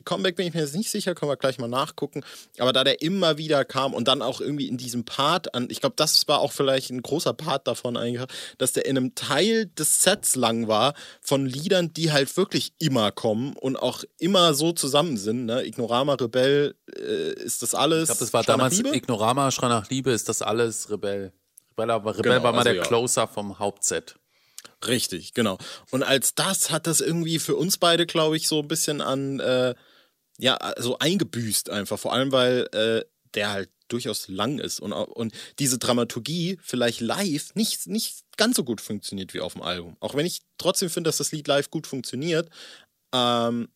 Comeback 0.05 0.35
bin 0.35 0.47
ich 0.47 0.53
mir 0.53 0.61
jetzt 0.61 0.75
nicht 0.75 0.89
sicher, 0.89 1.15
können 1.15 1.31
wir 1.31 1.37
gleich 1.37 1.57
mal 1.57 1.67
nachgucken. 1.67 2.23
Aber 2.57 2.73
da 2.73 2.83
der 2.83 3.01
immer 3.01 3.37
wieder 3.37 3.65
kam 3.65 3.93
und 3.93 4.07
dann 4.07 4.21
auch 4.21 4.41
irgendwie 4.41 4.67
in 4.67 4.77
diesem 4.77 5.05
Part 5.05 5.53
an, 5.53 5.67
ich 5.69 5.79
glaube, 5.81 5.95
das 5.95 6.27
war 6.27 6.39
auch 6.39 6.51
vielleicht 6.51 6.89
ein 6.89 7.01
großer 7.01 7.33
Part 7.33 7.67
davon 7.67 7.97
eigentlich, 7.97 8.25
dass 8.57 8.73
der 8.73 8.85
in 8.85 8.97
einem 8.97 9.15
Teil 9.15 9.67
des 9.67 10.01
Sets 10.01 10.35
lang 10.35 10.67
war 10.67 10.93
von 11.21 11.45
Liedern, 11.45 11.93
die 11.93 12.11
halt 12.11 12.35
wirklich 12.37 12.73
immer 12.79 13.11
kommen 13.11 13.53
und 13.53 13.77
auch 13.77 14.03
immer 14.17 14.53
so 14.53 14.71
zusammen 14.71 15.17
sind. 15.17 15.45
Ne? 15.45 15.65
Ignorama, 15.65 16.13
Rebell, 16.13 16.75
äh, 16.95 17.33
ist 17.33 17.61
das 17.61 17.75
alles. 17.75 18.03
Ich 18.03 18.07
glaube, 18.07 18.19
das 18.19 18.33
war 18.33 18.43
Schrei 18.43 18.53
damals 18.53 18.79
Ignorama, 18.79 19.51
Schrei 19.51 19.69
nach 19.69 19.89
Liebe, 19.89 20.11
ist 20.11 20.29
das 20.29 20.41
alles 20.41 20.89
Rebell. 20.89 21.33
Rebell, 21.71 21.91
aber 21.91 22.17
Rebell 22.17 22.33
genau, 22.33 22.43
war 22.43 22.51
mal 22.51 22.59
also 22.59 22.69
der 22.69 22.75
ja. 22.75 22.83
Closer 22.83 23.27
vom 23.27 23.59
Hauptset. 23.59 24.15
Richtig, 24.87 25.33
genau. 25.33 25.57
Und 25.91 26.03
als 26.03 26.35
das 26.35 26.71
hat 26.71 26.87
das 26.87 27.01
irgendwie 27.01 27.39
für 27.39 27.55
uns 27.55 27.77
beide, 27.77 28.05
glaube 28.05 28.37
ich, 28.37 28.47
so 28.47 28.59
ein 28.59 28.67
bisschen 28.67 29.01
an, 29.01 29.39
äh, 29.39 29.75
ja, 30.37 30.57
so 30.77 30.97
eingebüßt 30.99 31.69
einfach. 31.69 31.99
Vor 31.99 32.13
allem, 32.13 32.31
weil 32.31 32.67
äh, 32.71 33.03
der 33.33 33.51
halt 33.51 33.69
durchaus 33.89 34.27
lang 34.27 34.59
ist 34.59 34.79
und, 34.79 34.93
und 34.93 35.33
diese 35.57 35.79
Dramaturgie 35.79 36.59
vielleicht 36.61 37.01
live 37.01 37.55
nicht, 37.55 37.87
nicht 37.87 38.23
ganz 38.37 38.55
so 38.55 38.63
gut 38.63 38.81
funktioniert 38.81 39.33
wie 39.33 39.41
auf 39.41 39.53
dem 39.53 39.63
Album. 39.63 39.97
Auch 39.99 40.15
wenn 40.15 40.25
ich 40.25 40.41
trotzdem 40.57 40.89
finde, 40.89 41.09
dass 41.09 41.17
das 41.17 41.31
Lied 41.31 41.47
live 41.47 41.69
gut 41.71 41.87
funktioniert. 41.87 42.49
Ähm, 43.13 43.69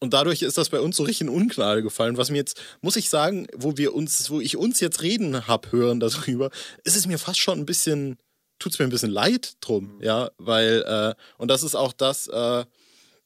und 0.00 0.12
dadurch 0.12 0.42
ist 0.42 0.58
das 0.58 0.70
bei 0.70 0.80
uns 0.80 0.96
so 0.96 1.04
richtig 1.04 1.28
in 1.28 1.34
Ungnade 1.34 1.82
gefallen. 1.82 2.16
Was 2.16 2.30
mir 2.30 2.38
jetzt, 2.38 2.60
muss 2.82 2.96
ich 2.96 3.08
sagen, 3.08 3.46
wo 3.54 3.76
wir 3.76 3.94
uns, 3.94 4.28
wo 4.30 4.40
ich 4.40 4.56
uns 4.56 4.80
jetzt 4.80 5.02
reden 5.02 5.46
hab 5.46 5.72
hören 5.72 6.00
darüber, 6.00 6.50
ist 6.82 6.96
es 6.96 7.06
mir 7.06 7.18
fast 7.18 7.38
schon 7.38 7.60
ein 7.60 7.66
bisschen 7.66 8.18
tut 8.58 8.72
es 8.72 8.78
mir 8.78 8.84
ein 8.84 8.90
bisschen 8.90 9.10
leid 9.10 9.56
drum, 9.60 9.96
mhm. 9.96 10.02
ja, 10.02 10.30
weil, 10.38 10.82
äh, 10.86 11.14
und 11.38 11.48
das 11.48 11.62
ist 11.62 11.74
auch 11.74 11.92
das, 11.92 12.26
äh, 12.28 12.64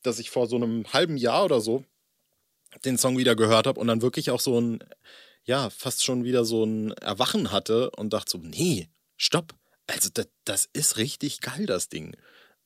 dass 0.03 0.19
ich 0.19 0.31
vor 0.31 0.47
so 0.47 0.57
einem 0.57 0.93
halben 0.93 1.17
Jahr 1.17 1.45
oder 1.45 1.61
so 1.61 1.85
den 2.85 2.99
Song 2.99 3.19
wieder 3.19 3.35
gehört 3.35 3.67
habe 3.67 3.81
und 3.81 3.87
dann 3.89 4.03
wirklich 4.03 4.31
auch 4.31 4.41
so 4.41 4.61
ein, 4.61 4.85
ja, 5.45 5.71
fast 5.71 6.05
schon 6.05 6.25
wieder 6.25 6.45
so 6.45 6.65
ein 6.65 6.93
Erwachen 6.93 7.51
hatte 7.51 7.91
und 7.93 8.13
dachte 8.13 8.33
so, 8.33 8.39
nee, 8.39 8.89
stopp. 9.17 9.55
Also 9.87 10.11
das, 10.13 10.29
das 10.45 10.69
ist 10.73 10.99
richtig 10.99 11.41
geil, 11.41 11.65
das 11.67 11.89
Ding. 11.89 12.15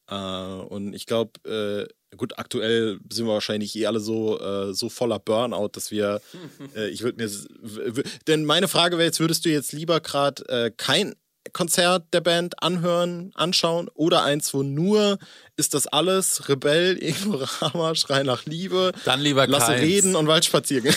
Äh, 0.09 0.15
und 0.15 0.93
ich 0.93 1.07
glaube, 1.07 1.33
äh, 1.49 2.17
gut, 2.17 2.39
aktuell 2.39 2.99
sind 3.11 3.27
wir 3.27 3.35
wahrscheinlich 3.35 3.77
eh 3.77 3.87
alle 3.87 4.01
so, 4.01 4.41
äh, 4.41 4.75
so 4.75 4.89
voller 4.89 5.19
Burnout, 5.19 5.69
dass 5.73 5.91
wir, 5.91 6.21
äh, 6.77 6.89
ich 6.89 7.03
würde 7.03 7.23
mir, 7.23 8.03
denn 8.27 8.45
meine 8.45 8.69
Frage 8.69 8.99
wäre 8.99 9.07
jetzt, 9.07 9.21
würdest 9.21 9.45
du 9.45 9.51
jetzt 9.51 9.73
lieber 9.73 10.01
gerade 10.01 10.47
äh, 10.49 10.71
kein 10.77 11.15
Konzert 11.53 12.15
der 12.15 12.21
Band 12.21 12.63
anhören, 12.63 13.31
anschauen 13.35 13.89
oder 13.95 14.23
eins, 14.23 14.55
wo 14.55 14.63
nur 14.63 15.19
ist 15.57 15.75
das 15.75 15.87
alles 15.87 16.49
Rebell, 16.49 16.97
Ignorama, 17.03 17.95
Schrei 17.95 18.23
nach 18.23 18.47
Liebe, 18.47 18.93
dann 19.05 19.21
lieber 19.21 19.47
Lasse 19.47 19.73
keins. 19.73 19.83
reden 19.83 20.17
und 20.17 20.27
Waldspaziergehen. 20.27 20.95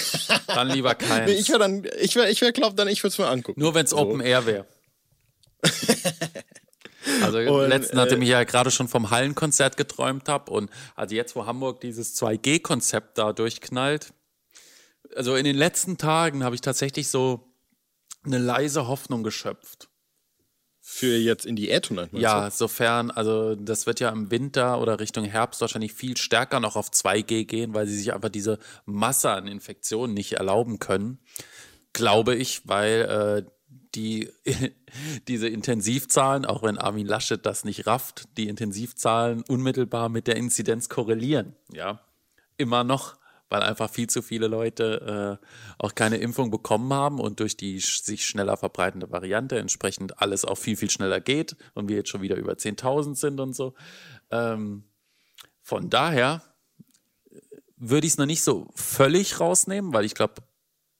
Dann 0.47 0.69
lieber 0.69 0.95
keins. 0.95 1.29
Nee, 1.29 1.37
ich 1.37 1.49
wäre 1.49 1.59
dann, 1.59 1.85
ich 1.99 2.15
wäre, 2.15 2.29
ich 2.29 2.41
wäre, 2.41 2.53
glaub 2.53 2.75
dann, 2.77 2.87
ich 2.87 3.03
würde 3.03 3.11
es 3.11 3.17
mir 3.17 3.27
angucken. 3.27 3.59
Nur 3.59 3.73
wenn 3.73 3.85
es 3.85 3.91
so. 3.91 3.97
Open 3.97 4.21
Air 4.21 4.45
wäre. 4.45 4.65
Also 7.21 7.37
und, 7.37 7.69
letzten, 7.69 7.97
nachdem 7.97 8.21
äh, 8.21 8.23
ich 8.23 8.29
ja 8.31 8.43
gerade 8.45 8.71
schon 8.71 8.87
vom 8.87 9.11
Hallenkonzert 9.11 9.77
geträumt 9.77 10.27
habe 10.27 10.51
und 10.51 10.71
also 10.95 11.13
jetzt, 11.13 11.35
wo 11.35 11.45
Hamburg 11.45 11.79
dieses 11.81 12.19
2G-Konzept 12.19 13.19
da 13.19 13.31
durchknallt, 13.31 14.11
also 15.15 15.35
in 15.35 15.45
den 15.45 15.55
letzten 15.55 15.99
Tagen 15.99 16.43
habe 16.43 16.55
ich 16.55 16.61
tatsächlich 16.61 17.07
so 17.09 17.53
eine 18.23 18.39
leise 18.39 18.87
Hoffnung 18.87 19.21
geschöpft 19.21 19.87
für 20.87 21.17
jetzt 21.17 21.47
in 21.47 21.55
die 21.55 21.69
Air-Tonight? 21.69 22.09
Ja, 22.13 22.45
du? 22.45 22.55
sofern, 22.55 23.09
also 23.09 23.55
das 23.55 23.87
wird 23.87 23.99
ja 23.99 24.09
im 24.09 24.29
Winter 24.29 24.79
oder 24.79 24.99
Richtung 24.99 25.25
Herbst 25.25 25.59
wahrscheinlich 25.61 25.93
viel 25.93 26.15
stärker 26.15 26.59
noch 26.59 26.75
auf 26.75 26.91
2G 26.91 27.45
gehen, 27.45 27.73
weil 27.73 27.87
sie 27.87 27.97
sich 27.97 28.13
einfach 28.13 28.29
diese 28.29 28.59
Masse 28.85 29.31
an 29.31 29.47
Infektionen 29.47 30.13
nicht 30.13 30.33
erlauben 30.33 30.77
können. 30.77 31.17
Glaube 31.91 32.35
ich, 32.35 32.67
weil 32.67 33.45
äh, 33.45 33.51
die, 33.95 34.29
diese 35.27 35.47
Intensivzahlen, 35.47 36.45
auch 36.45 36.61
wenn 36.61 36.77
Armin 36.77 37.07
Laschet 37.07 37.43
das 37.43 37.65
nicht 37.65 37.87
rafft, 37.87 38.25
die 38.37 38.47
Intensivzahlen 38.47 39.43
unmittelbar 39.47 40.09
mit 40.09 40.27
der 40.27 40.35
Inzidenz 40.35 40.87
korrelieren. 40.87 41.55
Ja, 41.73 41.99
immer 42.57 42.83
noch 42.83 43.15
weil 43.55 43.63
einfach 43.63 43.89
viel 43.89 44.07
zu 44.07 44.21
viele 44.21 44.47
Leute 44.47 45.39
äh, 45.41 45.45
auch 45.77 45.95
keine 45.95 46.17
Impfung 46.17 46.51
bekommen 46.51 46.91
haben 46.91 47.21
und 47.21 47.39
durch 47.39 47.55
die 47.55 47.79
sich 47.79 48.25
schneller 48.25 48.57
verbreitende 48.57 49.09
Variante 49.11 49.57
entsprechend 49.57 50.21
alles 50.21 50.43
auch 50.43 50.57
viel, 50.57 50.75
viel 50.75 50.89
schneller 50.89 51.21
geht 51.21 51.55
und 51.73 51.87
wir 51.87 51.95
jetzt 51.95 52.09
schon 52.09 52.21
wieder 52.21 52.35
über 52.35 52.51
10.000 52.51 53.15
sind 53.15 53.39
und 53.39 53.55
so. 53.55 53.73
Ähm, 54.29 54.83
von 55.61 55.89
daher 55.89 56.43
äh, 57.31 57.39
würde 57.77 58.05
ich 58.05 58.13
es 58.13 58.17
noch 58.17 58.25
nicht 58.25 58.43
so 58.43 58.67
völlig 58.75 59.39
rausnehmen, 59.39 59.93
weil 59.93 60.03
ich 60.03 60.15
glaube, 60.15 60.41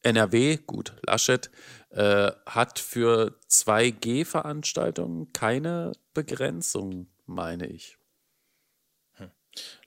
NRW, 0.03 0.55
gut, 0.65 0.95
Laschet, 1.05 1.51
äh, 1.89 2.31
hat 2.45 2.79
für 2.79 3.37
2G-Veranstaltungen 3.49 5.33
keine 5.33 5.91
Begrenzung, 6.13 7.07
meine 7.25 7.67
ich. 7.67 7.97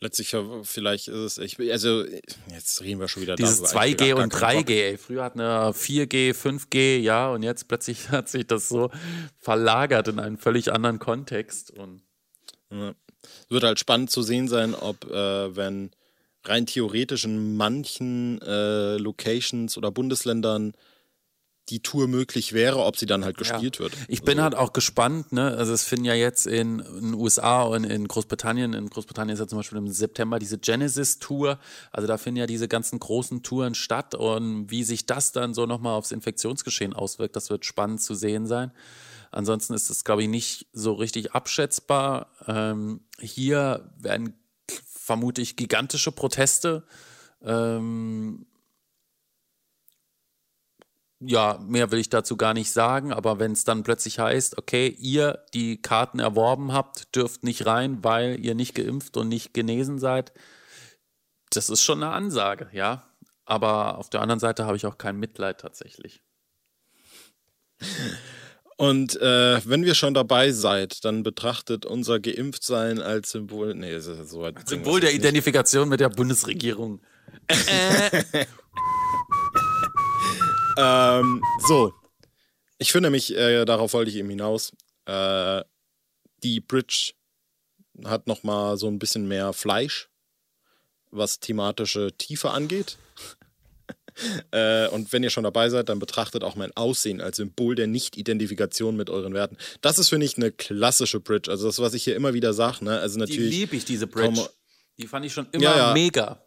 Letztlich 0.00 0.34
vielleicht 0.62 1.08
ist 1.08 1.38
es, 1.38 1.38
ich, 1.38 1.58
also 1.72 2.04
jetzt 2.50 2.80
reden 2.80 3.00
wir 3.00 3.08
schon 3.08 3.22
wieder 3.22 3.36
Dieses 3.36 3.62
darüber. 3.62 3.80
2G 3.80 4.14
und 4.14 4.34
3G, 4.34 4.70
ey. 4.70 4.98
Früher 4.98 5.24
hatten 5.24 5.40
wir 5.40 5.74
4G, 5.74 6.32
5G, 6.32 6.98
ja, 6.98 7.28
und 7.28 7.42
jetzt 7.42 7.68
plötzlich 7.68 8.08
hat 8.10 8.28
sich 8.28 8.46
das 8.46 8.68
so 8.68 8.90
verlagert 9.38 10.08
in 10.08 10.18
einen 10.18 10.38
völlig 10.38 10.72
anderen 10.72 10.98
Kontext. 10.98 11.70
Und 11.70 12.02
ja. 12.70 12.94
Es 13.22 13.50
wird 13.50 13.64
halt 13.64 13.78
spannend 13.78 14.10
zu 14.10 14.22
sehen 14.22 14.48
sein, 14.48 14.74
ob, 14.74 15.04
äh, 15.10 15.56
wenn 15.56 15.90
rein 16.44 16.66
theoretisch 16.66 17.24
in 17.24 17.56
manchen 17.56 18.40
äh, 18.42 18.96
Locations 18.96 19.76
oder 19.76 19.90
Bundesländern 19.90 20.72
die 21.68 21.80
Tour 21.80 22.08
möglich 22.08 22.52
wäre, 22.52 22.78
ob 22.78 22.96
sie 22.96 23.06
dann 23.06 23.24
halt 23.24 23.36
gespielt 23.36 23.76
ja. 23.76 23.80
wird. 23.80 23.92
Ich 24.08 24.22
bin 24.22 24.38
also. 24.38 24.42
halt 24.42 24.54
auch 24.56 24.72
gespannt, 24.72 25.32
ne? 25.32 25.56
Also 25.56 25.72
es 25.72 25.84
finden 25.84 26.04
ja 26.04 26.14
jetzt 26.14 26.46
in, 26.46 26.78
den 26.78 27.14
USA 27.14 27.62
und 27.62 27.84
in 27.84 28.08
Großbritannien, 28.08 28.72
in 28.72 28.88
Großbritannien 28.88 29.34
ist 29.34 29.40
ja 29.40 29.46
zum 29.46 29.58
Beispiel 29.58 29.78
im 29.78 29.88
September 29.88 30.38
diese 30.38 30.58
Genesis-Tour, 30.58 31.58
also 31.92 32.08
da 32.08 32.18
finden 32.18 32.38
ja 32.38 32.46
diese 32.46 32.68
ganzen 32.68 32.98
großen 32.98 33.42
Touren 33.42 33.74
statt 33.74 34.14
und 34.14 34.70
wie 34.70 34.84
sich 34.84 35.06
das 35.06 35.32
dann 35.32 35.54
so 35.54 35.66
nochmal 35.66 35.94
aufs 35.94 36.12
Infektionsgeschehen 36.12 36.92
auswirkt, 36.92 37.36
das 37.36 37.50
wird 37.50 37.64
spannend 37.64 38.02
zu 38.02 38.14
sehen 38.14 38.46
sein. 38.46 38.72
Ansonsten 39.30 39.74
ist 39.74 39.90
es, 39.90 40.04
glaube 40.04 40.22
ich, 40.22 40.28
nicht 40.28 40.66
so 40.72 40.94
richtig 40.94 41.32
abschätzbar. 41.32 42.32
Ähm, 42.46 43.00
hier 43.20 43.90
werden 43.98 44.34
vermutlich 44.86 45.50
ich 45.50 45.56
gigantische 45.56 46.12
Proteste 46.12 46.84
ähm, 47.42 48.46
ja, 51.20 51.58
mehr 51.66 51.90
will 51.90 51.98
ich 51.98 52.10
dazu 52.10 52.36
gar 52.36 52.54
nicht 52.54 52.70
sagen, 52.70 53.12
aber 53.12 53.38
wenn 53.38 53.52
es 53.52 53.64
dann 53.64 53.82
plötzlich 53.82 54.18
heißt, 54.18 54.56
okay, 54.58 54.94
ihr, 54.98 55.44
die 55.52 55.82
Karten 55.82 56.20
erworben 56.20 56.72
habt, 56.72 57.14
dürft 57.16 57.42
nicht 57.42 57.66
rein, 57.66 58.04
weil 58.04 58.38
ihr 58.44 58.54
nicht 58.54 58.74
geimpft 58.74 59.16
und 59.16 59.28
nicht 59.28 59.52
genesen 59.52 59.98
seid, 59.98 60.32
das 61.50 61.70
ist 61.70 61.82
schon 61.82 62.02
eine 62.02 62.12
Ansage, 62.12 62.68
ja. 62.72 63.04
Aber 63.44 63.98
auf 63.98 64.10
der 64.10 64.20
anderen 64.20 64.40
Seite 64.40 64.66
habe 64.66 64.76
ich 64.76 64.86
auch 64.86 64.98
kein 64.98 65.16
Mitleid 65.16 65.60
tatsächlich. 65.60 66.22
Und 68.76 69.20
äh, 69.20 69.60
wenn 69.64 69.84
wir 69.84 69.94
schon 69.94 70.14
dabei 70.14 70.52
seid, 70.52 71.04
dann 71.04 71.24
betrachtet 71.24 71.84
unser 71.84 72.20
Geimpftsein 72.20 73.00
als 73.00 73.30
Symbol. 73.30 73.74
Nee, 73.74 73.98
so 73.98 74.14
Symbol 74.66 75.00
der 75.00 75.14
Identifikation 75.14 75.88
mit 75.88 75.98
der 75.98 76.10
Bundesregierung. 76.10 77.00
ähm, 80.78 81.42
so. 81.66 81.92
Ich 82.78 82.92
finde 82.92 83.10
mich, 83.10 83.34
äh, 83.34 83.64
darauf 83.64 83.92
wollte 83.92 84.10
ich 84.10 84.16
eben 84.16 84.30
hinaus. 84.30 84.72
Äh, 85.06 85.64
die 86.44 86.60
Bridge 86.60 87.14
hat 88.04 88.28
nochmal 88.28 88.76
so 88.76 88.86
ein 88.86 89.00
bisschen 89.00 89.26
mehr 89.26 89.52
Fleisch, 89.52 90.08
was 91.10 91.40
thematische 91.40 92.12
Tiefe 92.16 92.50
angeht. 92.50 92.96
Äh, 94.50 94.88
und 94.88 95.12
wenn 95.12 95.22
ihr 95.22 95.30
schon 95.30 95.44
dabei 95.44 95.68
seid, 95.68 95.88
dann 95.88 96.00
betrachtet 96.00 96.42
auch 96.42 96.56
mein 96.56 96.76
Aussehen 96.76 97.20
als 97.20 97.36
Symbol 97.36 97.76
der 97.76 97.86
Nicht-Identifikation 97.86 98.96
mit 98.96 99.10
euren 99.10 99.32
Werten. 99.32 99.56
Das 99.80 100.00
ist, 100.00 100.08
finde 100.08 100.26
ich, 100.26 100.36
eine 100.36 100.50
klassische 100.50 101.20
Bridge. 101.20 101.48
Also 101.48 101.68
das, 101.68 101.78
was 101.78 101.94
ich 101.94 102.02
hier 102.02 102.16
immer 102.16 102.34
wieder 102.34 102.52
sage. 102.52 102.84
Ne? 102.84 102.98
Also 102.98 103.20
natürlich. 103.20 103.50
Die 103.50 103.56
liebe 103.60 103.76
ich, 103.76 103.84
diese 103.84 104.08
Bridge. 104.08 104.50
Die 104.98 105.06
fand 105.06 105.24
ich 105.24 105.32
schon 105.32 105.46
immer 105.52 105.62
ja, 105.62 105.76
ja. 105.76 105.92
mega. 105.92 106.42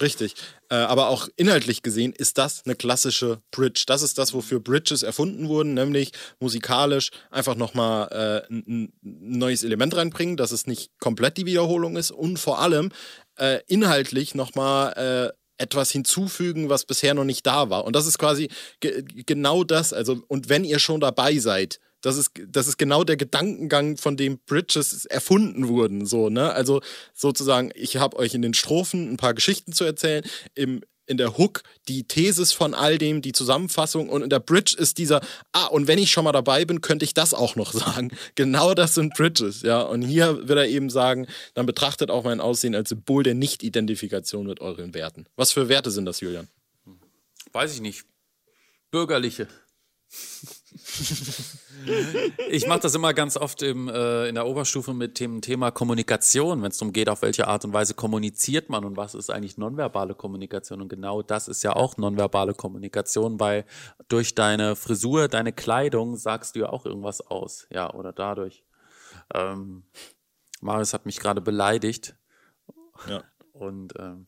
Richtig. 0.00 0.34
Äh, 0.70 0.76
aber 0.76 1.08
auch 1.08 1.28
inhaltlich 1.36 1.82
gesehen 1.82 2.12
ist 2.12 2.38
das 2.38 2.62
eine 2.64 2.74
klassische 2.74 3.42
Bridge. 3.50 3.84
Das 3.86 4.02
ist 4.02 4.18
das, 4.18 4.32
wofür 4.34 4.60
Bridges 4.60 5.02
erfunden 5.02 5.48
wurden, 5.48 5.74
nämlich 5.74 6.12
musikalisch 6.40 7.10
einfach 7.30 7.54
nochmal 7.54 8.08
äh, 8.50 8.52
ein, 8.52 8.92
neues 9.02 9.64
Element 9.64 9.94
reinbringen, 9.96 10.36
dass 10.36 10.52
es 10.52 10.66
nicht 10.66 10.90
komplett 10.98 11.36
die 11.36 11.46
Wiederholung 11.46 11.96
ist 11.96 12.10
und 12.10 12.38
vor 12.38 12.60
allem 12.60 12.90
äh, 13.38 13.60
inhaltlich 13.66 14.34
nochmal 14.34 15.32
äh, 15.32 15.62
etwas 15.62 15.90
hinzufügen, 15.90 16.68
was 16.68 16.84
bisher 16.84 17.14
noch 17.14 17.24
nicht 17.24 17.46
da 17.46 17.70
war. 17.70 17.84
Und 17.84 17.94
das 17.94 18.06
ist 18.06 18.18
quasi 18.18 18.48
ge 18.80 19.04
genau 19.26 19.64
das. 19.64 19.92
Also, 19.92 20.22
und 20.28 20.48
wenn 20.48 20.64
ihr 20.64 20.78
schon 20.78 21.00
dabei 21.00 21.38
seid, 21.38 21.78
das 22.04 22.18
ist, 22.18 22.32
das 22.48 22.66
ist 22.66 22.76
genau 22.76 23.02
der 23.02 23.16
Gedankengang, 23.16 23.96
von 23.96 24.18
dem 24.18 24.38
Bridges 24.46 25.06
erfunden 25.06 25.68
wurden. 25.68 26.04
So, 26.04 26.28
ne? 26.28 26.52
Also 26.52 26.82
sozusagen, 27.14 27.70
ich 27.74 27.96
habe 27.96 28.18
euch 28.18 28.34
in 28.34 28.42
den 28.42 28.52
Strophen 28.52 29.10
ein 29.10 29.16
paar 29.16 29.32
Geschichten 29.32 29.72
zu 29.72 29.84
erzählen. 29.84 30.22
Im, 30.54 30.82
in 31.06 31.16
der 31.16 31.38
Hook 31.38 31.62
die 31.88 32.04
Thesis 32.04 32.52
von 32.52 32.74
all 32.74 32.98
dem, 32.98 33.22
die 33.22 33.32
Zusammenfassung 33.32 34.10
und 34.10 34.22
in 34.22 34.28
der 34.28 34.40
Bridge 34.40 34.76
ist 34.78 34.98
dieser, 34.98 35.22
ah, 35.52 35.66
und 35.66 35.86
wenn 35.86 35.98
ich 35.98 36.10
schon 36.10 36.24
mal 36.24 36.32
dabei 36.32 36.66
bin, 36.66 36.82
könnte 36.82 37.06
ich 37.06 37.14
das 37.14 37.32
auch 37.32 37.56
noch 37.56 37.72
sagen. 37.84 38.10
Genau 38.34 38.74
das 38.74 38.94
sind 38.94 39.14
Bridges, 39.14 39.62
ja. 39.62 39.80
Und 39.80 40.02
hier 40.02 40.46
wird 40.46 40.58
er 40.58 40.68
eben 40.68 40.90
sagen, 40.90 41.26
dann 41.54 41.64
betrachtet 41.64 42.10
auch 42.10 42.24
mein 42.24 42.40
Aussehen 42.40 42.74
als 42.74 42.90
Symbol 42.90 43.22
der 43.22 43.34
Nicht-Identifikation 43.34 44.46
mit 44.46 44.60
euren 44.60 44.92
Werten. 44.92 45.24
Was 45.36 45.52
für 45.52 45.70
Werte 45.70 45.90
sind 45.90 46.04
das, 46.04 46.20
Julian? 46.20 46.48
Weiß 47.52 47.72
ich 47.72 47.80
nicht. 47.80 48.04
Bürgerliche. 48.90 49.48
Ich 52.48 52.66
mache 52.66 52.80
das 52.80 52.94
immer 52.94 53.14
ganz 53.14 53.36
oft 53.36 53.62
im, 53.62 53.88
äh, 53.88 54.28
in 54.28 54.34
der 54.34 54.46
Oberstufe 54.46 54.92
mit 54.92 55.20
dem 55.20 55.40
Thema 55.40 55.70
Kommunikation, 55.70 56.62
wenn 56.62 56.70
es 56.70 56.78
darum 56.78 56.92
geht, 56.92 57.08
auf 57.08 57.22
welche 57.22 57.46
Art 57.46 57.64
und 57.64 57.72
Weise 57.72 57.94
kommuniziert 57.94 58.70
man 58.70 58.84
und 58.84 58.96
was 58.96 59.14
ist 59.14 59.30
eigentlich 59.30 59.58
nonverbale 59.58 60.14
Kommunikation. 60.14 60.80
Und 60.80 60.88
genau 60.88 61.22
das 61.22 61.46
ist 61.46 61.62
ja 61.62 61.74
auch 61.76 61.96
nonverbale 61.96 62.54
Kommunikation, 62.54 63.38
weil 63.38 63.64
durch 64.08 64.34
deine 64.34 64.76
Frisur, 64.76 65.28
deine 65.28 65.52
Kleidung 65.52 66.16
sagst 66.16 66.56
du 66.56 66.60
ja 66.60 66.70
auch 66.70 66.86
irgendwas 66.86 67.20
aus. 67.20 67.66
Ja, 67.70 67.92
oder 67.92 68.12
dadurch. 68.12 68.64
Ähm, 69.32 69.84
Marius 70.60 70.94
hat 70.94 71.06
mich 71.06 71.20
gerade 71.20 71.40
beleidigt. 71.40 72.16
Ja. 73.08 73.22
Und 73.52 73.94
ähm, 73.98 74.26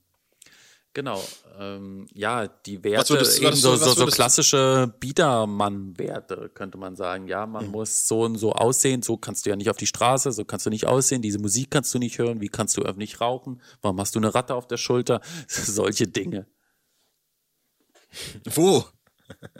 Genau. 0.97 1.23
Ähm, 1.59 2.07
ja, 2.15 2.49
die 2.49 2.83
Werte, 2.83 3.11
würdest, 3.11 3.39
eben 3.39 3.55
so, 3.55 3.77
so, 3.77 3.93
so 3.93 4.07
klassische 4.07 4.91
Biedermann-Werte, 4.99 6.51
könnte 6.55 6.79
man 6.79 6.97
sagen. 6.97 7.29
Ja, 7.29 7.45
man 7.45 7.67
mhm. 7.67 7.73
muss 7.73 8.09
so 8.09 8.23
und 8.23 8.39
so 8.39 8.55
aussehen, 8.55 9.03
so 9.03 9.19
kannst 9.19 9.45
du 9.45 9.51
ja 9.51 9.57
nicht 9.57 9.69
auf 9.69 9.77
die 9.77 9.87
Straße, 9.87 10.33
so 10.33 10.47
kannst 10.47 10.65
du 10.65 10.71
nicht 10.71 10.87
aussehen, 10.87 11.21
diese 11.21 11.39
Musik 11.39 11.71
kannst 11.71 11.93
du 11.93 11.99
nicht 11.99 12.19
hören, 12.19 12.41
wie 12.41 12.49
kannst 12.49 12.79
du 12.79 12.81
öffentlich 12.81 13.21
rauchen, 13.21 13.61
warum 13.83 14.01
hast 14.01 14.15
du 14.15 14.21
eine 14.21 14.35
Ratte 14.35 14.55
auf 14.55 14.69
der 14.69 14.79
Schulter? 14.79 15.21
Solche 15.49 16.07
Dinge. 16.07 16.47
Wo? 18.47 18.83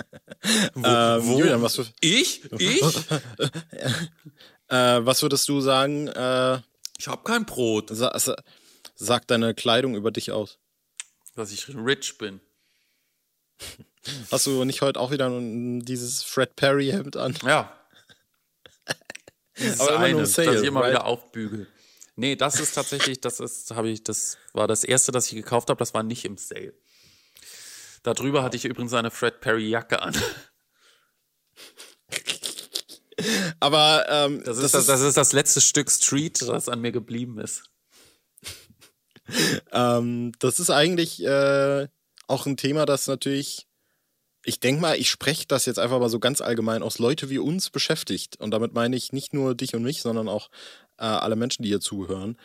wo, 0.75 0.87
ähm, 0.87 1.27
wo? 1.27 1.39
Julian, 1.39 1.61
was 1.61 1.77
für 1.77 1.85
Ich? 2.01 2.51
Ich? 2.51 2.83
äh, 4.69 5.05
was 5.05 5.21
würdest 5.21 5.47
du 5.51 5.61
sagen? 5.61 6.09
Äh, 6.09 6.61
ich 6.99 7.09
habe 7.09 7.25
kein 7.25 7.45
Brot. 7.45 7.91
Sa 7.93 8.19
sa 8.19 8.37
sagt 8.95 9.31
deine 9.31 9.53
Kleidung 9.53 9.97
über 9.97 10.11
dich 10.11 10.33
aus? 10.33 10.59
Dass 11.37 11.53
ich 11.53 11.69
rich 11.69 12.19
bin. 12.19 12.41
Hast 14.31 14.47
du 14.47 14.65
nicht 14.65 14.83
heute 14.83 14.99
auch 15.01 15.11
wieder 15.11 15.31
dieses 15.31 16.23
Fred 16.23 16.57
Perry 16.57 16.89
Hemd 16.91 17.17
an? 17.17 17.37
Ja. 17.45 17.73
Das 19.59 19.81
Aber 19.81 20.01
eine, 20.01 20.27
Sale, 20.27 20.53
dass 20.53 20.61
ich 20.61 20.69
immer 20.69 20.83
right? 20.83 20.91
wieder 20.91 21.07
aufbügel. 21.07 21.67
Nee, 22.15 22.37
das 22.37 22.61
ist 22.61 22.75
tatsächlich, 22.75 23.23
das 23.23 23.41
ist, 23.41 23.71
habe 23.71 23.89
ich, 23.89 24.05
das 24.05 24.37
war 24.53 24.69
das 24.69 24.85
erste, 24.85 25.13
das 25.13 25.29
ich 25.29 25.35
gekauft 25.35 25.71
habe, 25.71 25.79
das 25.79 25.95
war 25.95 26.03
nicht 26.03 26.27
im 26.27 26.37
Sale. 26.37 26.75
Darüber 28.03 28.43
hatte 28.43 28.59
ich 28.59 28.67
übrigens 28.67 28.93
eine 28.93 29.11
Fred 29.11 29.41
Perry 29.41 29.71
Jacke 29.71 30.03
an. 30.03 30.15
Aber 33.59 34.05
ähm, 34.11 34.43
das, 34.45 34.59
ist 34.59 34.75
das, 34.75 34.85
das, 34.85 34.87
das 34.87 35.01
ist 35.01 35.17
das 35.17 35.33
letzte 35.33 35.63
Stück 35.63 35.91
Street, 35.91 36.43
das 36.43 36.69
an 36.69 36.83
mir 36.83 36.93
geblieben 36.93 37.39
ist 37.39 37.71
ähm, 39.73 40.33
das 40.39 40.61
ist 40.61 40.71
eigentlich 40.71 41.23
äh, 41.25 41.89
auch 42.29 42.47
ein 42.47 42.57
Thema, 42.57 42.87
das 42.87 43.07
natürlich, 43.07 43.67
ich 44.45 44.61
denke 44.61 44.81
mal, 44.81 44.97
ich 44.97 45.11
spreche 45.11 45.47
das 45.47 45.67
jetzt 45.67 45.79
einfach 45.79 45.99
mal 45.99 46.09
so 46.09 46.19
ganz 46.19 46.41
allgemein 46.41 46.83
aus 46.83 46.99
Leute 46.99 47.31
wie 47.31 47.39
uns 47.39 47.71
beschäftigt. 47.71 48.37
Und 48.41 48.51
damit 48.51 48.75
meine 48.75 48.97
ich 48.97 49.13
nicht 49.13 49.35
nur 49.35 49.55
dich 49.55 49.75
und 49.75 49.83
mich, 49.83 50.03
sondern 50.03 50.29
auch 50.29 50.51
äh, 50.99 51.05
alle 51.05 51.37
Menschen, 51.37 51.63
die 51.63 51.69
hier 51.69 51.81
zuhören. 51.81 52.37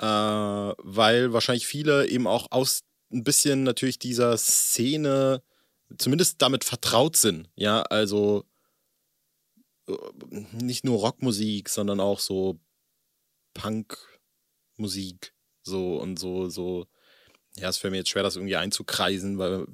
Äh, 0.00 0.06
weil 0.06 1.32
wahrscheinlich 1.32 1.66
viele 1.66 2.08
eben 2.08 2.26
auch 2.26 2.48
aus 2.50 2.82
ein 3.12 3.24
bisschen 3.24 3.62
natürlich 3.62 3.98
dieser 3.98 4.36
Szene 4.36 5.42
zumindest 5.98 6.42
damit 6.42 6.64
vertraut 6.64 7.16
sind. 7.16 7.48
Ja, 7.54 7.82
also 7.82 8.44
äh, 9.88 9.94
nicht 10.52 10.84
nur 10.84 10.98
Rockmusik, 10.98 11.68
sondern 11.68 12.00
auch 12.00 12.18
so 12.18 12.58
Punkmusik 13.54 15.33
so 15.64 15.96
und 15.96 16.18
so, 16.18 16.48
so, 16.48 16.86
ja, 17.56 17.68
es 17.68 17.78
fällt 17.78 17.92
mir 17.92 17.98
jetzt 17.98 18.10
schwer, 18.10 18.22
das 18.22 18.36
irgendwie 18.36 18.56
einzukreisen, 18.56 19.38
weil 19.38 19.66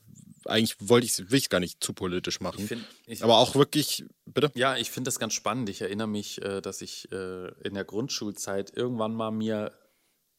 eigentlich 0.46 0.76
wollte 0.80 1.06
ich 1.06 1.18
es 1.18 1.48
gar 1.48 1.60
nicht 1.60 1.82
zu 1.82 1.92
politisch 1.92 2.40
machen. 2.40 2.60
Ich 2.60 2.68
find, 2.68 2.84
ich, 3.06 3.22
Aber 3.22 3.38
auch 3.38 3.54
wirklich, 3.54 4.04
bitte? 4.24 4.50
Ja, 4.54 4.76
ich 4.76 4.90
finde 4.90 5.08
das 5.08 5.18
ganz 5.18 5.34
spannend. 5.34 5.68
Ich 5.68 5.82
erinnere 5.82 6.08
mich, 6.08 6.42
äh, 6.42 6.60
dass 6.60 6.80
ich 6.80 7.10
äh, 7.12 7.48
in 7.62 7.74
der 7.74 7.84
Grundschulzeit 7.84 8.74
irgendwann 8.74 9.14
mal 9.14 9.30
mir 9.30 9.72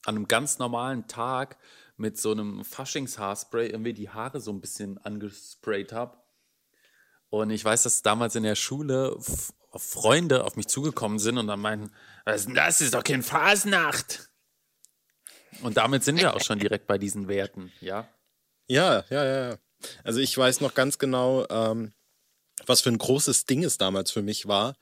an 0.06 0.16
einem 0.16 0.28
ganz 0.28 0.58
normalen 0.58 1.08
Tag 1.08 1.58
mit 1.98 2.18
so 2.18 2.32
einem 2.32 2.66
Faschingshaarspray 2.66 3.68
irgendwie 3.68 3.94
die 3.94 4.10
Haare 4.10 4.42
so 4.42 4.52
ein 4.52 4.60
bisschen 4.60 4.98
angesprayt 4.98 5.94
habe. 5.94 6.18
Und 7.30 7.52
ich 7.52 7.64
weiß, 7.64 7.84
dass 7.84 8.02
damals 8.02 8.36
in 8.36 8.44
der 8.44 8.56
Schule 8.56 9.18
Freunde 9.74 10.44
auf 10.44 10.58
mich 10.58 10.68
zugekommen 10.68 11.20
sind 11.20 11.38
und 11.38 11.48
dann 11.48 11.60
meinten, 11.60 11.92
was 12.26 12.42
ist 12.42 12.48
denn 12.48 12.56
das? 12.56 12.66
das 12.66 12.82
ist 12.82 12.94
doch 12.94 13.04
kein 13.04 13.24
Fasnacht. 13.24 14.31
Und 15.62 15.78
damit 15.78 16.04
sind 16.04 16.20
wir 16.20 16.36
auch 16.36 16.42
schon 16.42 16.60
direkt 16.60 16.88
bei 16.88 16.98
diesen 16.98 17.28
Werten, 17.28 17.72
ja? 17.82 18.08
Ja, 18.68 19.04
ja, 19.10 19.26
ja. 19.26 19.58
Also 20.04 20.20
ich 20.20 20.38
weiß 20.38 20.62
noch 20.62 20.74
ganz 20.74 20.98
genau, 20.98 21.46
ähm, 21.50 21.94
was 22.66 22.82
für 22.82 22.90
ein 22.90 22.98
großes 22.98 23.46
Ding 23.46 23.64
es 23.64 23.78
damals 23.78 24.12
für 24.12 24.22
mich 24.22 24.48
war, 24.48 24.76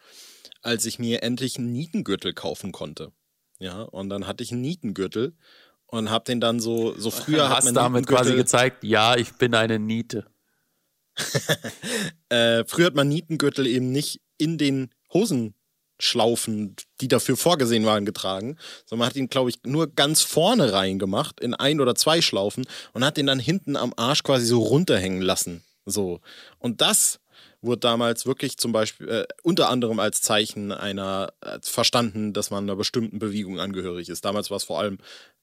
als 0.62 0.86
ich 0.86 1.00
mir 1.00 1.24
endlich 1.24 1.58
einen 1.58 1.72
Nietengürtel 1.72 2.34
kaufen 2.34 2.72
konnte. 2.72 3.12
Ja, 3.60 3.82
und 3.82 4.10
dann 4.10 4.28
hatte 4.28 4.44
ich 4.44 4.52
einen 4.52 4.62
Nietengürtel 4.62 5.36
und 5.86 6.10
habe 6.10 6.26
den 6.26 6.40
dann 6.40 6.60
so, 6.60 6.98
so 6.98 7.12
früher 7.12 7.50
hat 7.50 7.64
man 7.64 7.74
damit 7.74 8.08
quasi 8.08 8.36
gezeigt, 8.36 8.84
ja, 8.84 9.16
ich 9.16 9.34
bin 9.34 9.54
eine 9.54 9.80
Niete. 9.80 10.28
äh, 12.30 12.64
früher 12.66 12.88
hat 12.88 12.96
man 12.96 13.10
Nietengürtel 13.10 13.68
eben 13.68 13.92
nicht 13.92 14.22
in 14.38 14.58
den 14.58 14.94
Hosen 15.14 15.56
Schlaufen, 16.00 16.76
die 17.02 17.08
dafür 17.08 17.38
vorgesehen 17.38 17.86
waren, 17.86 18.06
getragen, 18.06 18.58
sondern 18.86 19.00
man 19.00 19.10
hat 19.10 19.16
ihn, 19.16 19.30
glaube 19.30 19.50
ich, 19.50 19.60
nur 19.66 19.88
ganz 19.88 20.22
vorne 20.22 20.74
reingemacht, 20.74 21.40
in 21.40 21.54
ein 21.54 21.82
oder 21.82 21.96
zwei 21.96 22.22
Schlaufen 22.22 22.66
und 22.94 23.04
hat 23.04 23.18
ihn 23.18 23.28
dann 23.28 23.40
hinten 23.40 23.76
am 23.76 23.94
Arsch 23.98 24.24
quasi 24.24 24.46
so 24.46 24.62
runterhängen 24.62 25.22
lassen. 25.22 25.64
So. 25.86 26.22
Und 26.58 26.82
das 26.82 27.20
wurde 27.62 27.80
damals 27.80 28.26
wirklich 28.26 28.58
zum 28.58 28.72
Beispiel 28.72 29.10
äh, 29.10 29.26
unter 29.44 29.70
anderem 29.70 30.00
als 30.00 30.22
Zeichen 30.22 30.72
einer 30.72 31.34
äh, 31.42 31.60
verstanden, 31.62 32.34
dass 32.34 32.52
man 32.52 32.64
einer 32.64 32.76
bestimmten 32.76 33.20
Bewegung 33.20 33.60
angehörig 33.60 34.10
ist. 34.10 34.24
Damals 34.24 34.50
war 34.50 34.58
es 34.58 34.64
vor 34.64 34.80
allem 34.80 34.98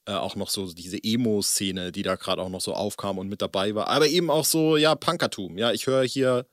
äh, 0.06 0.12
auch 0.12 0.36
noch 0.36 0.48
so 0.48 0.72
diese 0.72 1.02
Emo-Szene, 1.02 1.92
die 1.92 2.02
da 2.02 2.14
gerade 2.14 2.40
auch 2.40 2.48
noch 2.48 2.60
so 2.60 2.74
aufkam 2.74 3.18
und 3.18 3.28
mit 3.28 3.42
dabei 3.42 3.74
war. 3.74 3.88
Aber 3.88 4.06
eben 4.08 4.30
auch 4.30 4.44
so, 4.44 4.76
ja, 4.76 4.94
Punkertum. 4.94 5.58
Ja, 5.58 5.72
ich 5.72 5.86
höre 5.86 6.04
hier 6.04 6.46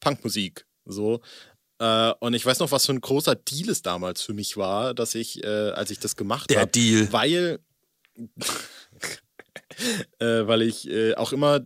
Punkmusik. 0.00 0.66
So. 0.84 1.20
Äh, 1.82 2.14
und 2.20 2.34
ich 2.34 2.46
weiß 2.46 2.60
noch, 2.60 2.70
was 2.70 2.86
für 2.86 2.92
ein 2.92 3.00
großer 3.00 3.34
Deal 3.34 3.68
es 3.68 3.82
damals 3.82 4.22
für 4.22 4.34
mich 4.34 4.56
war, 4.56 4.94
dass 4.94 5.16
ich, 5.16 5.42
äh, 5.42 5.70
als 5.70 5.90
ich 5.90 5.98
das 5.98 6.14
gemacht 6.14 6.44
habe. 6.44 6.54
Der 6.54 6.62
hab, 6.62 6.72
Deal. 6.72 7.12
Weil. 7.12 7.58
äh, 10.20 10.46
weil 10.46 10.62
ich 10.62 10.88
äh, 10.88 11.14
auch 11.14 11.32
immer 11.32 11.60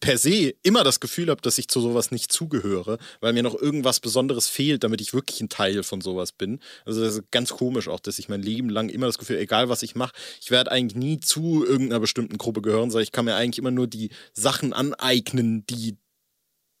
per 0.00 0.18
se 0.18 0.54
immer 0.64 0.82
das 0.82 0.98
Gefühl 0.98 1.30
habe, 1.30 1.40
dass 1.40 1.56
ich 1.58 1.68
zu 1.68 1.80
sowas 1.80 2.10
nicht 2.10 2.32
zugehöre, 2.32 2.98
weil 3.20 3.32
mir 3.32 3.44
noch 3.44 3.54
irgendwas 3.54 4.00
Besonderes 4.00 4.48
fehlt, 4.48 4.82
damit 4.82 5.00
ich 5.00 5.14
wirklich 5.14 5.40
ein 5.40 5.48
Teil 5.48 5.84
von 5.84 6.00
sowas 6.00 6.32
bin. 6.32 6.58
Also 6.84 7.02
das 7.02 7.14
ist 7.16 7.30
ganz 7.30 7.50
komisch 7.50 7.86
auch, 7.86 8.00
dass 8.00 8.18
ich 8.18 8.28
mein 8.28 8.42
Leben 8.42 8.70
lang 8.70 8.88
immer 8.88 9.06
das 9.06 9.18
Gefühl, 9.18 9.36
egal 9.36 9.68
was 9.68 9.84
ich 9.84 9.94
mache, 9.94 10.14
ich 10.40 10.50
werde 10.50 10.72
eigentlich 10.72 10.96
nie 10.96 11.20
zu 11.20 11.64
irgendeiner 11.64 12.00
bestimmten 12.00 12.38
Gruppe 12.38 12.60
gehören, 12.60 12.90
sondern 12.90 13.04
ich 13.04 13.12
kann 13.12 13.24
mir 13.24 13.36
eigentlich 13.36 13.58
immer 13.58 13.70
nur 13.70 13.86
die 13.86 14.10
Sachen 14.32 14.72
aneignen, 14.72 15.64
die 15.66 15.96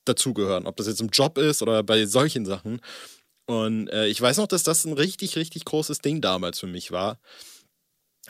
dazugehören. 0.08 0.66
Ob 0.66 0.76
das 0.76 0.86
jetzt 0.86 1.00
im 1.00 1.08
Job 1.08 1.38
ist 1.38 1.62
oder 1.62 1.82
bei 1.82 2.06
solchen 2.06 2.46
Sachen. 2.46 2.80
Und 3.46 3.88
äh, 3.88 4.06
ich 4.06 4.20
weiß 4.20 4.38
noch, 4.38 4.48
dass 4.48 4.62
das 4.62 4.84
ein 4.84 4.92
richtig, 4.92 5.36
richtig 5.36 5.64
großes 5.64 6.00
Ding 6.00 6.20
damals 6.20 6.58
für 6.58 6.66
mich 6.66 6.90
war. 6.90 7.18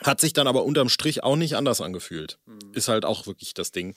Hat 0.03 0.21
sich 0.21 0.33
dann 0.33 0.45
aber 0.45 0.63
unterm 0.63 0.89
Strich 0.89 1.23
auch 1.23 1.35
nicht 1.35 1.55
anders 1.55 1.81
angefühlt. 1.81 2.37
Mhm. 2.45 2.73
Ist 2.73 2.87
halt 2.87 3.03
auch 3.03 3.25
wirklich 3.25 3.55
das 3.55 3.71
Ding. 3.71 3.95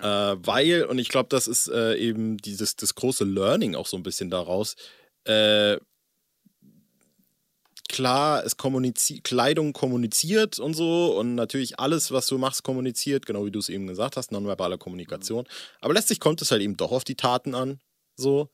Ja. 0.00 0.32
Äh, 0.32 0.46
weil, 0.46 0.84
und 0.84 0.98
ich 0.98 1.10
glaube, 1.10 1.28
das 1.28 1.46
ist 1.46 1.68
äh, 1.68 1.96
eben 1.96 2.38
dieses 2.38 2.76
das 2.76 2.94
große 2.94 3.24
Learning 3.24 3.74
auch 3.74 3.86
so 3.86 3.98
ein 3.98 4.02
bisschen 4.02 4.30
daraus. 4.30 4.76
Äh, 7.92 7.96
klar, 7.96 8.44
es 8.44 8.56
kommunizi 8.56 9.20
Kleidung 9.20 9.72
kommuniziert 9.72 10.58
und 10.58 10.74
so 10.74 11.18
und 11.18 11.34
natürlich 11.34 11.78
alles, 11.78 12.10
was 12.10 12.26
du 12.26 12.38
machst, 12.38 12.62
kommuniziert, 12.62 13.26
genau 13.26 13.44
wie 13.46 13.50
du 13.50 13.58
es 13.58 13.68
eben 13.68 13.86
gesagt 13.86 14.16
hast, 14.16 14.32
nonverbale 14.32 14.78
Kommunikation. 14.78 15.44
Mhm. 15.44 15.76
Aber 15.80 15.94
letztlich 15.94 16.20
kommt 16.20 16.42
es 16.42 16.50
halt 16.50 16.62
eben 16.62 16.76
doch 16.76 16.92
auf 16.92 17.04
die 17.04 17.16
Taten 17.16 17.54
an. 17.54 17.80
So. 18.16 18.48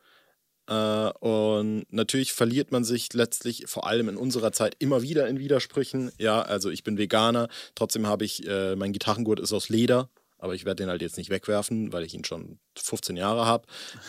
Äh, 0.68 1.10
und 1.20 1.86
natürlich 1.90 2.32
verliert 2.32 2.72
man 2.72 2.84
sich 2.84 3.12
letztlich, 3.14 3.64
vor 3.66 3.86
allem 3.86 4.08
in 4.08 4.16
unserer 4.16 4.52
Zeit, 4.52 4.76
immer 4.78 5.02
wieder 5.02 5.28
in 5.28 5.38
Widersprüchen. 5.38 6.12
Ja, 6.18 6.42
also 6.42 6.70
ich 6.70 6.84
bin 6.84 6.98
Veganer, 6.98 7.48
trotzdem 7.74 8.06
habe 8.06 8.24
ich, 8.24 8.46
äh, 8.46 8.76
mein 8.76 8.92
Gitarrengurt 8.92 9.40
ist 9.40 9.52
aus 9.52 9.68
Leder. 9.68 10.10
Aber 10.40 10.54
ich 10.54 10.64
werde 10.64 10.84
den 10.84 10.88
halt 10.88 11.02
jetzt 11.02 11.16
nicht 11.16 11.30
wegwerfen, 11.30 11.92
weil 11.92 12.04
ich 12.04 12.14
ihn 12.14 12.24
schon 12.24 12.60
15 12.76 13.16
Jahre 13.16 13.44
habe. 13.44 13.66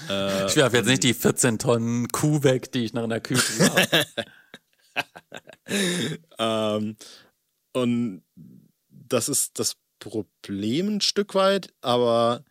Äh, 0.10 0.46
ich 0.48 0.56
werfe 0.56 0.78
jetzt 0.78 0.86
nicht 0.86 1.04
die 1.04 1.16
14 1.16 1.58
Tonnen 1.58 2.08
Kuh 2.10 2.44
weg, 2.44 2.72
die 2.72 2.86
ich 2.86 2.94
noch 2.94 3.04
in 3.04 3.10
der 3.10 3.20
Küche 3.20 3.64
habe. 3.70 4.06
ähm, 6.40 6.96
und 7.74 8.24
das 8.90 9.30
ist 9.30 9.60
das 9.60 9.76
Problem 10.00 10.96
ein 10.96 11.02
Stück 11.02 11.36
weit, 11.36 11.74
aber 11.82 12.44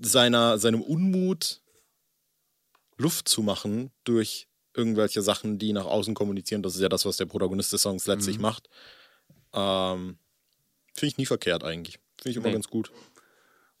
seiner, 0.00 0.58
seinem 0.58 0.82
Unmut 0.82 1.62
Luft 2.98 3.28
zu 3.28 3.42
machen 3.42 3.90
durch 4.04 4.48
irgendwelche 4.74 5.22
Sachen, 5.22 5.58
die 5.58 5.72
nach 5.72 5.84
außen 5.84 6.14
kommunizieren. 6.14 6.62
Das 6.62 6.74
ist 6.74 6.80
ja 6.80 6.88
das, 6.88 7.04
was 7.04 7.16
der 7.16 7.26
Protagonist 7.26 7.72
des 7.72 7.82
Songs 7.82 8.06
letztlich 8.06 8.36
mhm. 8.36 8.42
macht. 8.42 8.68
Ähm, 9.52 10.18
Finde 10.94 11.06
ich 11.06 11.18
nie 11.18 11.26
verkehrt 11.26 11.64
eigentlich. 11.64 11.98
Finde 12.18 12.30
ich 12.30 12.36
immer 12.36 12.48
nee. 12.48 12.52
ganz 12.52 12.68
gut. 12.68 12.92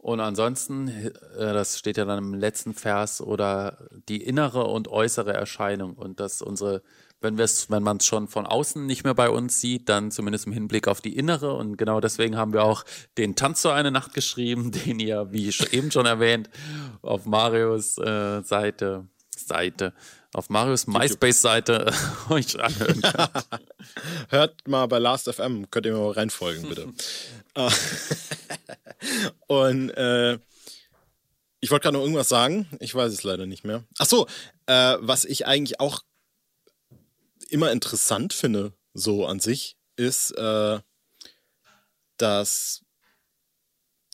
Und 0.02 0.18
ansonsten, 0.18 0.88
äh, 0.88 1.12
das 1.38 1.78
steht 1.78 1.96
ja 1.96 2.04
dann 2.04 2.18
im 2.18 2.34
letzten 2.34 2.74
Vers, 2.74 3.20
oder 3.20 3.78
die 4.08 4.20
innere 4.20 4.64
und 4.64 4.88
äußere 4.88 5.32
Erscheinung 5.32 5.94
und 5.94 6.18
dass 6.18 6.42
unsere, 6.42 6.82
wenn 7.20 7.38
wir 7.38 7.44
es, 7.44 7.70
wenn 7.70 7.84
man 7.84 7.98
es 7.98 8.06
schon 8.06 8.26
von 8.26 8.44
außen 8.44 8.84
nicht 8.84 9.04
mehr 9.04 9.14
bei 9.14 9.30
uns 9.30 9.60
sieht, 9.60 9.88
dann 9.88 10.10
zumindest 10.10 10.48
im 10.48 10.52
Hinblick 10.52 10.88
auf 10.88 11.00
die 11.00 11.16
innere. 11.16 11.54
Und 11.54 11.76
genau 11.76 12.00
deswegen 12.00 12.36
haben 12.36 12.52
wir 12.52 12.64
auch 12.64 12.84
den 13.16 13.36
Tanz 13.36 13.62
zu 13.62 13.70
eine 13.70 13.92
Nacht 13.92 14.12
geschrieben, 14.12 14.72
den 14.86 14.98
ihr, 14.98 15.28
wie 15.30 15.54
eben 15.70 15.92
schon 15.92 16.06
erwähnt, 16.06 16.50
auf 17.02 17.24
Marios 17.24 17.96
äh, 17.98 18.42
Seite 18.42 19.06
Seite, 19.46 19.92
auf 20.34 20.48
Marius 20.48 20.86
MySpace-Seite 20.86 21.92
euch 22.28 22.58
anhören 22.58 23.02
könnt. 23.02 23.48
Hört 24.28 24.68
mal 24.68 24.86
bei 24.86 24.98
Last.fm, 24.98 25.70
könnt 25.70 25.86
ihr 25.86 25.96
mal 25.96 26.12
reinfolgen, 26.12 26.68
bitte. 26.68 26.92
Äh, 27.54 27.70
und 29.46 29.90
äh, 29.90 30.38
ich 31.60 31.70
wollte 31.70 31.84
gerade 31.84 31.96
noch 31.96 32.02
irgendwas 32.02 32.28
sagen, 32.28 32.66
ich 32.80 32.94
weiß 32.94 33.12
es 33.12 33.22
leider 33.22 33.46
nicht 33.46 33.64
mehr. 33.64 33.84
Ach 33.98 34.06
so, 34.06 34.26
äh, 34.66 34.96
was 35.00 35.24
ich 35.24 35.46
eigentlich 35.46 35.80
auch 35.80 36.02
immer 37.50 37.70
interessant 37.70 38.32
finde, 38.32 38.72
so 38.94 39.26
an 39.26 39.38
sich, 39.38 39.76
ist, 39.96 40.30
äh, 40.32 40.80
dass 42.16 42.82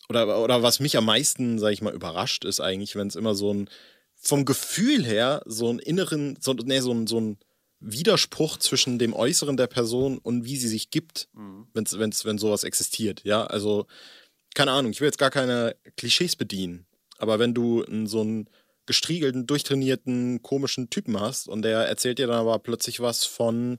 oder, 0.08 0.42
oder 0.42 0.62
was 0.62 0.80
mich 0.80 0.96
am 0.96 1.04
meisten, 1.04 1.58
sag 1.58 1.72
ich 1.72 1.82
mal, 1.82 1.94
überrascht, 1.94 2.44
ist 2.44 2.60
eigentlich, 2.60 2.96
wenn 2.96 3.08
es 3.08 3.16
immer 3.16 3.34
so 3.34 3.52
ein 3.52 3.70
vom 4.18 4.44
Gefühl 4.44 5.04
her 5.04 5.42
so 5.46 5.68
einen 5.70 5.78
inneren, 5.78 6.36
so, 6.40 6.52
nee, 6.52 6.80
so, 6.80 6.92
ein, 6.92 7.06
so 7.06 7.20
ein 7.20 7.38
Widerspruch 7.80 8.58
zwischen 8.58 8.98
dem 8.98 9.14
Äußeren 9.14 9.56
der 9.56 9.68
Person 9.68 10.18
und 10.18 10.44
wie 10.44 10.56
sie 10.56 10.68
sich 10.68 10.90
gibt, 10.90 11.28
mhm. 11.32 11.68
wenn's, 11.72 11.98
wenn's, 11.98 12.24
wenn 12.24 12.38
sowas 12.38 12.64
existiert. 12.64 13.22
Ja, 13.24 13.44
also, 13.44 13.86
keine 14.54 14.72
Ahnung, 14.72 14.90
ich 14.92 15.00
will 15.00 15.08
jetzt 15.08 15.18
gar 15.18 15.30
keine 15.30 15.76
Klischees 15.96 16.36
bedienen, 16.36 16.86
aber 17.18 17.38
wenn 17.38 17.54
du 17.54 17.84
so 18.06 18.20
einen 18.20 18.50
gestriegelten, 18.86 19.46
durchtrainierten, 19.46 20.42
komischen 20.42 20.90
Typen 20.90 21.20
hast 21.20 21.46
und 21.46 21.62
der 21.62 21.80
erzählt 21.80 22.18
dir 22.18 22.26
dann 22.26 22.40
aber 22.40 22.58
plötzlich 22.58 23.00
was 23.00 23.24
von, 23.24 23.78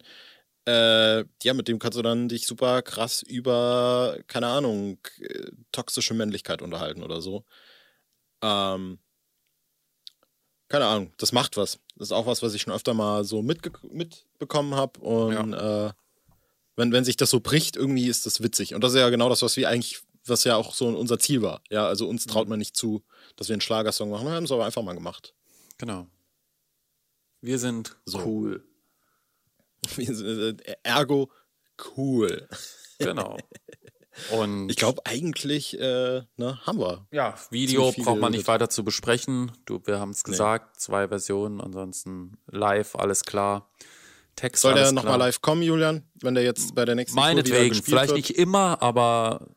äh, 0.65 1.25
ja, 1.41 1.53
mit 1.53 1.67
dem 1.67 1.79
kannst 1.79 1.97
du 1.97 2.03
dann 2.03 2.29
dich 2.29 2.45
super 2.45 2.83
krass 2.83 3.23
über, 3.23 4.19
keine 4.27 4.47
Ahnung, 4.47 4.99
äh, 5.19 5.51
toxische 5.71 6.13
Männlichkeit 6.13 6.61
unterhalten 6.61 7.01
oder 7.01 7.21
so. 7.21 7.43
Ähm, 8.43 8.99
keine 10.69 10.85
Ahnung, 10.85 11.11
das 11.17 11.31
macht 11.31 11.57
was. 11.57 11.79
Das 11.97 12.07
ist 12.07 12.11
auch 12.11 12.27
was, 12.27 12.41
was 12.41 12.53
ich 12.53 12.61
schon 12.61 12.73
öfter 12.73 12.93
mal 12.93 13.25
so 13.25 13.41
mitbekommen 13.41 14.75
habe. 14.75 14.99
Und 15.01 15.51
ja. 15.51 15.87
äh, 15.87 15.91
wenn, 16.75 16.91
wenn 16.93 17.03
sich 17.03 17.17
das 17.17 17.31
so 17.31 17.39
bricht, 17.39 17.75
irgendwie 17.75 18.07
ist 18.07 18.25
das 18.25 18.41
witzig. 18.41 18.73
Und 18.73 18.83
das 18.83 18.93
ist 18.93 18.99
ja 18.99 19.09
genau 19.09 19.27
das, 19.27 19.41
was 19.41 19.57
wir 19.57 19.67
eigentlich, 19.67 19.99
was 20.25 20.43
ja 20.43 20.55
auch 20.55 20.73
so 20.73 20.87
unser 20.87 21.19
Ziel 21.19 21.41
war. 21.41 21.61
Ja, 21.69 21.87
also 21.87 22.07
uns 22.07 22.25
traut 22.25 22.45
mhm. 22.45 22.51
man 22.51 22.59
nicht 22.59 22.77
zu, 22.77 23.03
dass 23.35 23.49
wir 23.49 23.55
einen 23.55 23.61
Schlagersong 23.61 24.11
machen. 24.11 24.27
Wir 24.27 24.33
haben 24.33 24.45
es 24.45 24.51
aber 24.51 24.65
einfach 24.65 24.83
mal 24.83 24.93
gemacht. 24.93 25.33
Genau. 25.77 26.07
Wir 27.41 27.57
sind 27.57 27.97
so. 28.05 28.19
cool. 28.19 28.63
Wir 29.95 30.13
sind, 30.13 30.65
äh, 30.67 30.75
ergo 30.83 31.31
cool. 31.97 32.47
Genau. 32.99 33.37
Und 34.31 34.69
ich 34.69 34.75
glaube 34.75 35.01
eigentlich 35.05 35.79
äh, 35.79 36.21
ne, 36.37 36.59
haben 36.65 36.79
wir. 36.79 37.07
Ja, 37.11 37.35
Video 37.51 37.91
braucht 37.91 38.19
man 38.19 38.31
nicht 38.31 38.47
weiter 38.47 38.69
zu 38.69 38.83
besprechen. 38.83 39.51
Du, 39.65 39.81
wir 39.85 39.99
haben 39.99 40.11
es 40.11 40.23
gesagt, 40.23 40.75
nee. 40.75 40.79
zwei 40.79 41.07
Versionen, 41.07 41.61
ansonsten 41.61 42.37
live, 42.47 42.95
alles 42.95 43.23
klar. 43.23 43.69
Text, 44.35 44.61
Soll 44.61 44.73
der 44.73 44.91
nochmal 44.91 45.19
live 45.19 45.41
kommen, 45.41 45.61
Julian, 45.61 46.03
wenn 46.21 46.33
der 46.33 46.43
jetzt 46.43 46.73
bei 46.73 46.85
der 46.85 46.95
nächsten 46.95 47.17
Meinetwegen, 47.17 47.75
vielleicht 47.75 48.09
wird? 48.09 48.17
nicht 48.17 48.37
immer, 48.37 48.81
aber 48.81 49.47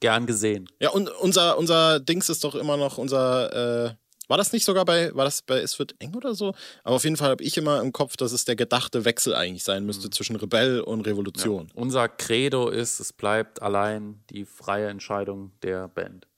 gern 0.00 0.26
gesehen. 0.26 0.68
Ja, 0.80 0.90
und 0.90 1.10
unser, 1.10 1.58
unser 1.58 2.00
Dings 2.00 2.28
ist 2.28 2.44
doch 2.44 2.54
immer 2.54 2.76
noch 2.76 2.96
unser 2.96 3.86
äh, 3.86 3.94
war 4.30 4.38
das 4.38 4.52
nicht 4.52 4.64
sogar 4.64 4.84
bei, 4.84 5.12
war 5.16 5.24
das 5.24 5.42
bei 5.42 5.58
Es 5.58 5.80
wird 5.80 5.96
eng 5.98 6.14
oder 6.14 6.36
so? 6.36 6.54
Aber 6.84 6.94
auf 6.94 7.02
jeden 7.02 7.16
Fall 7.16 7.30
habe 7.30 7.42
ich 7.42 7.58
immer 7.58 7.80
im 7.80 7.92
Kopf, 7.92 8.16
dass 8.16 8.30
es 8.30 8.44
der 8.44 8.54
gedachte 8.54 9.04
Wechsel 9.04 9.34
eigentlich 9.34 9.64
sein 9.64 9.84
müsste 9.84 10.06
mhm. 10.06 10.12
zwischen 10.12 10.36
Rebell 10.36 10.80
und 10.80 11.00
Revolution. 11.00 11.66
Ja. 11.66 11.74
Unser 11.74 12.08
Credo 12.08 12.68
ist, 12.68 13.00
es 13.00 13.12
bleibt 13.12 13.60
allein 13.60 14.22
die 14.30 14.44
freie 14.44 14.88
Entscheidung 14.88 15.50
der 15.62 15.88
Band. 15.88 16.28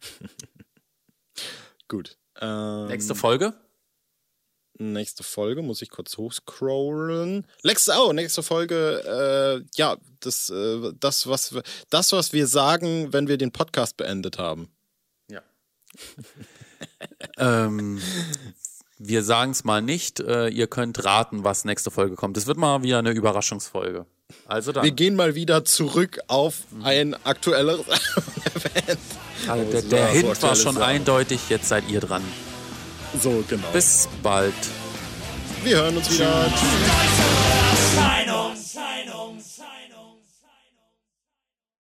Gut. 1.88 2.18
Ähm, 2.40 2.88
nächste 2.88 3.14
Folge? 3.14 3.54
Nächste 4.78 5.22
Folge 5.22 5.62
muss 5.62 5.82
ich 5.82 5.90
kurz 5.90 6.16
hochscrollen. 6.16 7.46
Nächste, 7.62 7.92
oh, 7.92 8.12
nächste 8.12 8.42
Folge, 8.42 9.62
äh, 9.62 9.64
ja, 9.76 9.96
das, 10.18 10.50
äh, 10.50 10.92
das, 10.98 11.28
was, 11.28 11.54
das, 11.90 12.10
was 12.10 12.32
wir 12.32 12.48
sagen, 12.48 13.12
wenn 13.12 13.28
wir 13.28 13.38
den 13.38 13.52
Podcast 13.52 13.96
beendet 13.96 14.38
haben. 14.38 14.68
ähm, 17.38 18.00
wir 18.98 19.22
sagen 19.24 19.50
es 19.52 19.64
mal 19.64 19.82
nicht. 19.82 20.20
Äh, 20.20 20.48
ihr 20.48 20.66
könnt 20.66 21.04
raten, 21.04 21.44
was 21.44 21.64
nächste 21.64 21.90
Folge 21.90 22.14
kommt. 22.16 22.36
Es 22.36 22.46
wird 22.46 22.58
mal 22.58 22.82
wieder 22.82 22.98
eine 22.98 23.10
Überraschungsfolge. 23.10 24.06
Also 24.46 24.72
dann. 24.72 24.84
Wir 24.84 24.92
gehen 24.92 25.16
mal 25.16 25.34
wieder 25.34 25.64
zurück 25.64 26.20
auf 26.28 26.58
ein 26.82 27.14
aktuelleres 27.24 27.86
Event. 28.54 29.00
Also 29.48 29.70
der, 29.72 29.82
der 29.82 30.06
Hint 30.08 30.42
war 30.42 30.56
schon 30.56 30.76
Jahr. 30.76 30.86
eindeutig, 30.86 31.40
jetzt 31.48 31.68
seid 31.68 31.88
ihr 31.90 32.00
dran. 32.00 32.22
So, 33.20 33.44
genau. 33.48 33.66
Bis 33.72 34.08
bald. 34.22 34.54
Wir 35.64 35.76
hören 35.76 35.96
uns 35.96 36.10
wieder. 36.10 36.46
Tschüss. 36.48 37.92